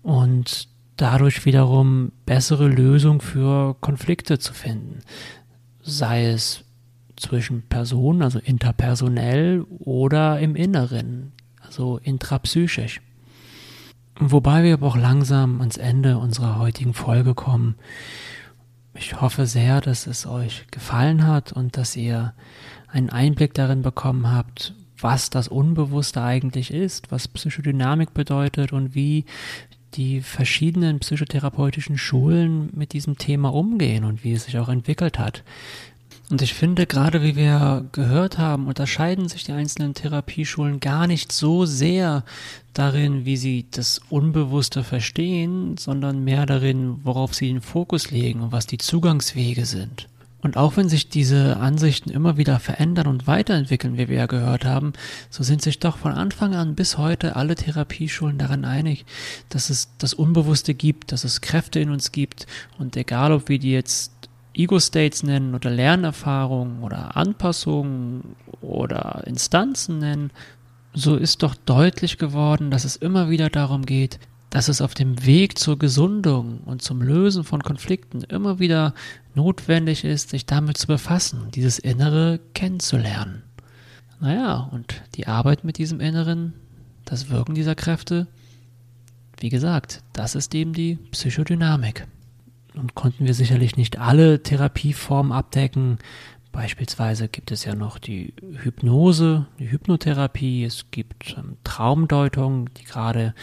und 0.01 0.67
dadurch 0.95 1.45
wiederum 1.45 2.11
bessere 2.25 2.67
Lösungen 2.67 3.19
für 3.19 3.75
Konflikte 3.81 4.39
zu 4.39 4.53
finden, 4.53 5.01
sei 5.81 6.27
es 6.27 6.63
zwischen 7.17 7.63
Personen, 7.63 8.21
also 8.21 8.39
interpersonell 8.39 9.65
oder 9.79 10.39
im 10.39 10.55
Inneren, 10.55 11.33
also 11.61 11.99
intrapsychisch. 12.01 13.01
Wobei 14.19 14.63
wir 14.63 14.75
aber 14.75 14.87
auch 14.87 14.97
langsam 14.97 15.59
ans 15.59 15.77
Ende 15.77 16.17
unserer 16.17 16.57
heutigen 16.57 16.93
Folge 16.93 17.33
kommen 17.33 17.75
Ich 18.95 19.19
hoffe 19.19 19.47
sehr, 19.47 19.81
dass 19.81 20.05
es 20.07 20.25
euch 20.25 20.67
gefallen 20.69 21.25
hat 21.25 21.51
und 21.51 21.77
dass 21.77 21.95
ihr 21.95 22.33
einen 22.87 23.09
Einblick 23.09 23.53
darin 23.53 23.81
bekommen 23.81 24.31
habt, 24.31 24.75
was 24.99 25.29
das 25.29 25.47
Unbewusste 25.47 26.21
eigentlich 26.21 26.71
ist, 26.71 27.11
was 27.11 27.27
Psychodynamik 27.27 28.13
bedeutet 28.13 28.71
und 28.71 28.93
wie 28.93 29.25
die 29.95 30.21
verschiedenen 30.21 30.99
psychotherapeutischen 30.99 31.97
Schulen 31.97 32.69
mit 32.73 32.93
diesem 32.93 33.17
Thema 33.17 33.53
umgehen 33.53 34.03
und 34.03 34.23
wie 34.23 34.33
es 34.33 34.45
sich 34.45 34.57
auch 34.57 34.69
entwickelt 34.69 35.19
hat. 35.19 35.43
Und 36.33 36.41
ich 36.41 36.55
finde, 36.55 36.87
gerade 36.87 37.21
wie 37.21 37.35
wir 37.35 37.85
gehört 37.91 38.39
haben, 38.39 38.65
unterscheiden 38.65 39.29
sich 39.29 39.43
die 39.43 39.51
einzelnen 39.51 39.93
Therapieschulen 39.93 40.79
gar 40.79 41.05
nicht 41.05 41.31
so 41.31 41.65
sehr 41.65 42.23
darin, 42.73 43.23
wie 43.23 43.37
sie 43.37 43.67
das 43.69 44.01
Unbewusste 44.09 44.83
verstehen, 44.83 45.77
sondern 45.77 46.23
mehr 46.23 46.47
darin, 46.47 47.01
worauf 47.03 47.35
sie 47.35 47.49
den 47.49 47.61
Fokus 47.61 48.09
legen 48.09 48.41
und 48.41 48.51
was 48.51 48.65
die 48.65 48.79
Zugangswege 48.79 49.67
sind. 49.67 50.09
Und 50.41 50.57
auch 50.57 50.75
wenn 50.75 50.89
sich 50.89 51.07
diese 51.07 51.57
Ansichten 51.57 52.09
immer 52.09 52.35
wieder 52.35 52.59
verändern 52.59 53.05
und 53.05 53.27
weiterentwickeln, 53.27 53.99
wie 53.99 54.09
wir 54.09 54.17
ja 54.17 54.25
gehört 54.25 54.65
haben, 54.65 54.93
so 55.29 55.43
sind 55.43 55.61
sich 55.61 55.77
doch 55.77 55.97
von 55.97 56.13
Anfang 56.13 56.55
an 56.55 56.73
bis 56.73 56.97
heute 56.97 57.35
alle 57.35 57.53
Therapieschulen 57.53 58.39
daran 58.39 58.65
einig, 58.65 59.05
dass 59.49 59.69
es 59.69 59.89
das 59.99 60.15
Unbewusste 60.15 60.73
gibt, 60.73 61.11
dass 61.11 61.25
es 61.25 61.41
Kräfte 61.41 61.79
in 61.79 61.91
uns 61.91 62.11
gibt 62.11 62.47
und 62.79 62.97
egal 62.97 63.33
ob 63.33 63.49
wir 63.49 63.59
die 63.59 63.71
jetzt 63.71 64.22
Ego-States 64.53 65.23
nennen 65.23 65.55
oder 65.55 65.69
Lernerfahrungen 65.69 66.83
oder 66.83 67.17
Anpassungen 67.17 68.35
oder 68.61 69.23
Instanzen 69.25 69.99
nennen, 69.99 70.31
so 70.93 71.15
ist 71.15 71.41
doch 71.41 71.55
deutlich 71.55 72.17
geworden, 72.17 72.69
dass 72.69 72.85
es 72.85 72.95
immer 72.95 73.29
wieder 73.29 73.49
darum 73.49 73.85
geht, 73.85 74.19
dass 74.51 74.67
es 74.67 74.81
auf 74.81 74.93
dem 74.93 75.25
Weg 75.25 75.57
zur 75.57 75.79
Gesundung 75.79 76.59
und 76.65 76.83
zum 76.83 77.01
Lösen 77.01 77.43
von 77.43 77.63
Konflikten 77.63 78.21
immer 78.21 78.59
wieder 78.59 78.93
notwendig 79.33 80.03
ist, 80.03 80.29
sich 80.29 80.45
damit 80.45 80.77
zu 80.77 80.85
befassen, 80.85 81.47
dieses 81.55 81.79
Innere 81.79 82.39
kennenzulernen. 82.53 83.41
Naja, 84.19 84.69
und 84.71 85.01
die 85.15 85.25
Arbeit 85.25 85.63
mit 85.63 85.79
diesem 85.79 85.99
Inneren, 85.99 86.53
das 87.03 87.29
Wirken 87.29 87.55
dieser 87.55 87.73
Kräfte, 87.73 88.27
wie 89.39 89.49
gesagt, 89.49 90.03
das 90.13 90.35
ist 90.35 90.53
eben 90.53 90.73
die 90.73 90.97
Psychodynamik. 91.11 92.07
Und 92.75 92.95
konnten 92.95 93.25
wir 93.25 93.33
sicherlich 93.33 93.77
nicht 93.77 93.99
alle 93.99 94.41
Therapieformen 94.41 95.31
abdecken, 95.31 95.99
Beispielsweise 96.53 97.29
gibt 97.29 97.51
es 97.51 97.65
ja 97.65 97.73
noch 97.73 97.97
die 97.97 98.31
Hypnose, 98.61 99.47
die 99.57 99.71
Hypnotherapie, 99.71 100.63
es 100.63 100.91
gibt 100.91 101.35
ähm, 101.35 101.57
Traumdeutungen, 101.63 102.69
die 102.77 102.83
gerade 102.83 103.33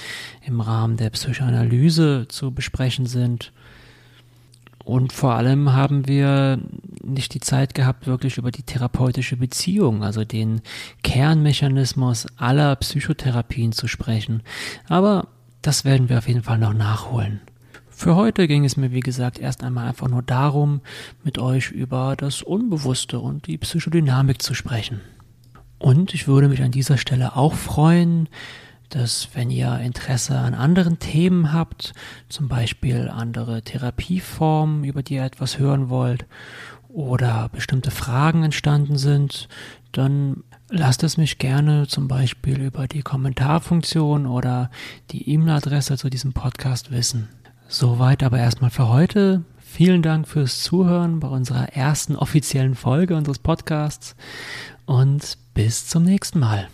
im 0.46 0.60
Rahmen 0.60 0.96
der 0.96 1.10
Psychoanalyse 1.10 2.26
zu 2.28 2.52
besprechen 2.52 3.06
sind. 3.06 3.52
Und 4.84 5.12
vor 5.12 5.34
allem 5.34 5.72
haben 5.72 6.06
wir 6.06 6.60
nicht 7.02 7.34
die 7.34 7.40
Zeit 7.40 7.74
gehabt, 7.74 8.06
wirklich 8.06 8.38
über 8.38 8.52
die 8.52 8.62
therapeutische 8.62 9.36
Beziehung, 9.36 10.04
also 10.04 10.24
den 10.24 10.60
Kernmechanismus 11.02 12.28
aller 12.36 12.76
Psychotherapien 12.76 13.72
zu 13.72 13.88
sprechen. 13.88 14.44
Aber 14.88 15.26
das 15.62 15.84
werden 15.84 16.08
wir 16.08 16.18
auf 16.18 16.28
jeden 16.28 16.44
Fall 16.44 16.58
noch 16.58 16.74
nachholen. 16.74 17.40
Für 18.00 18.16
heute 18.16 18.48
ging 18.48 18.64
es 18.64 18.78
mir, 18.78 18.92
wie 18.92 19.00
gesagt, 19.00 19.38
erst 19.38 19.62
einmal 19.62 19.86
einfach 19.86 20.08
nur 20.08 20.22
darum, 20.22 20.80
mit 21.22 21.36
euch 21.36 21.70
über 21.70 22.16
das 22.16 22.40
Unbewusste 22.40 23.20
und 23.20 23.46
die 23.46 23.58
Psychodynamik 23.58 24.40
zu 24.40 24.54
sprechen. 24.54 25.02
Und 25.78 26.14
ich 26.14 26.26
würde 26.26 26.48
mich 26.48 26.62
an 26.62 26.70
dieser 26.70 26.96
Stelle 26.96 27.36
auch 27.36 27.52
freuen, 27.52 28.30
dass 28.88 29.28
wenn 29.34 29.50
ihr 29.50 29.78
Interesse 29.80 30.38
an 30.38 30.54
anderen 30.54 30.98
Themen 30.98 31.52
habt, 31.52 31.92
zum 32.30 32.48
Beispiel 32.48 33.10
andere 33.10 33.60
Therapieformen, 33.60 34.84
über 34.84 35.02
die 35.02 35.16
ihr 35.16 35.24
etwas 35.24 35.58
hören 35.58 35.90
wollt, 35.90 36.24
oder 36.88 37.50
bestimmte 37.52 37.90
Fragen 37.90 38.44
entstanden 38.44 38.96
sind, 38.96 39.46
dann 39.92 40.42
lasst 40.70 41.02
es 41.02 41.18
mich 41.18 41.36
gerne 41.36 41.86
zum 41.86 42.08
Beispiel 42.08 42.62
über 42.62 42.88
die 42.88 43.02
Kommentarfunktion 43.02 44.26
oder 44.26 44.70
die 45.10 45.28
E-Mail-Adresse 45.28 45.98
zu 45.98 46.08
diesem 46.08 46.32
Podcast 46.32 46.90
wissen. 46.90 47.28
Soweit 47.72 48.24
aber 48.24 48.36
erstmal 48.36 48.70
für 48.70 48.88
heute. 48.88 49.44
Vielen 49.60 50.02
Dank 50.02 50.26
fürs 50.26 50.60
Zuhören 50.60 51.20
bei 51.20 51.28
unserer 51.28 51.68
ersten 51.68 52.16
offiziellen 52.16 52.74
Folge 52.74 53.14
unseres 53.14 53.38
Podcasts 53.38 54.16
und 54.86 55.38
bis 55.54 55.86
zum 55.86 56.02
nächsten 56.02 56.40
Mal. 56.40 56.68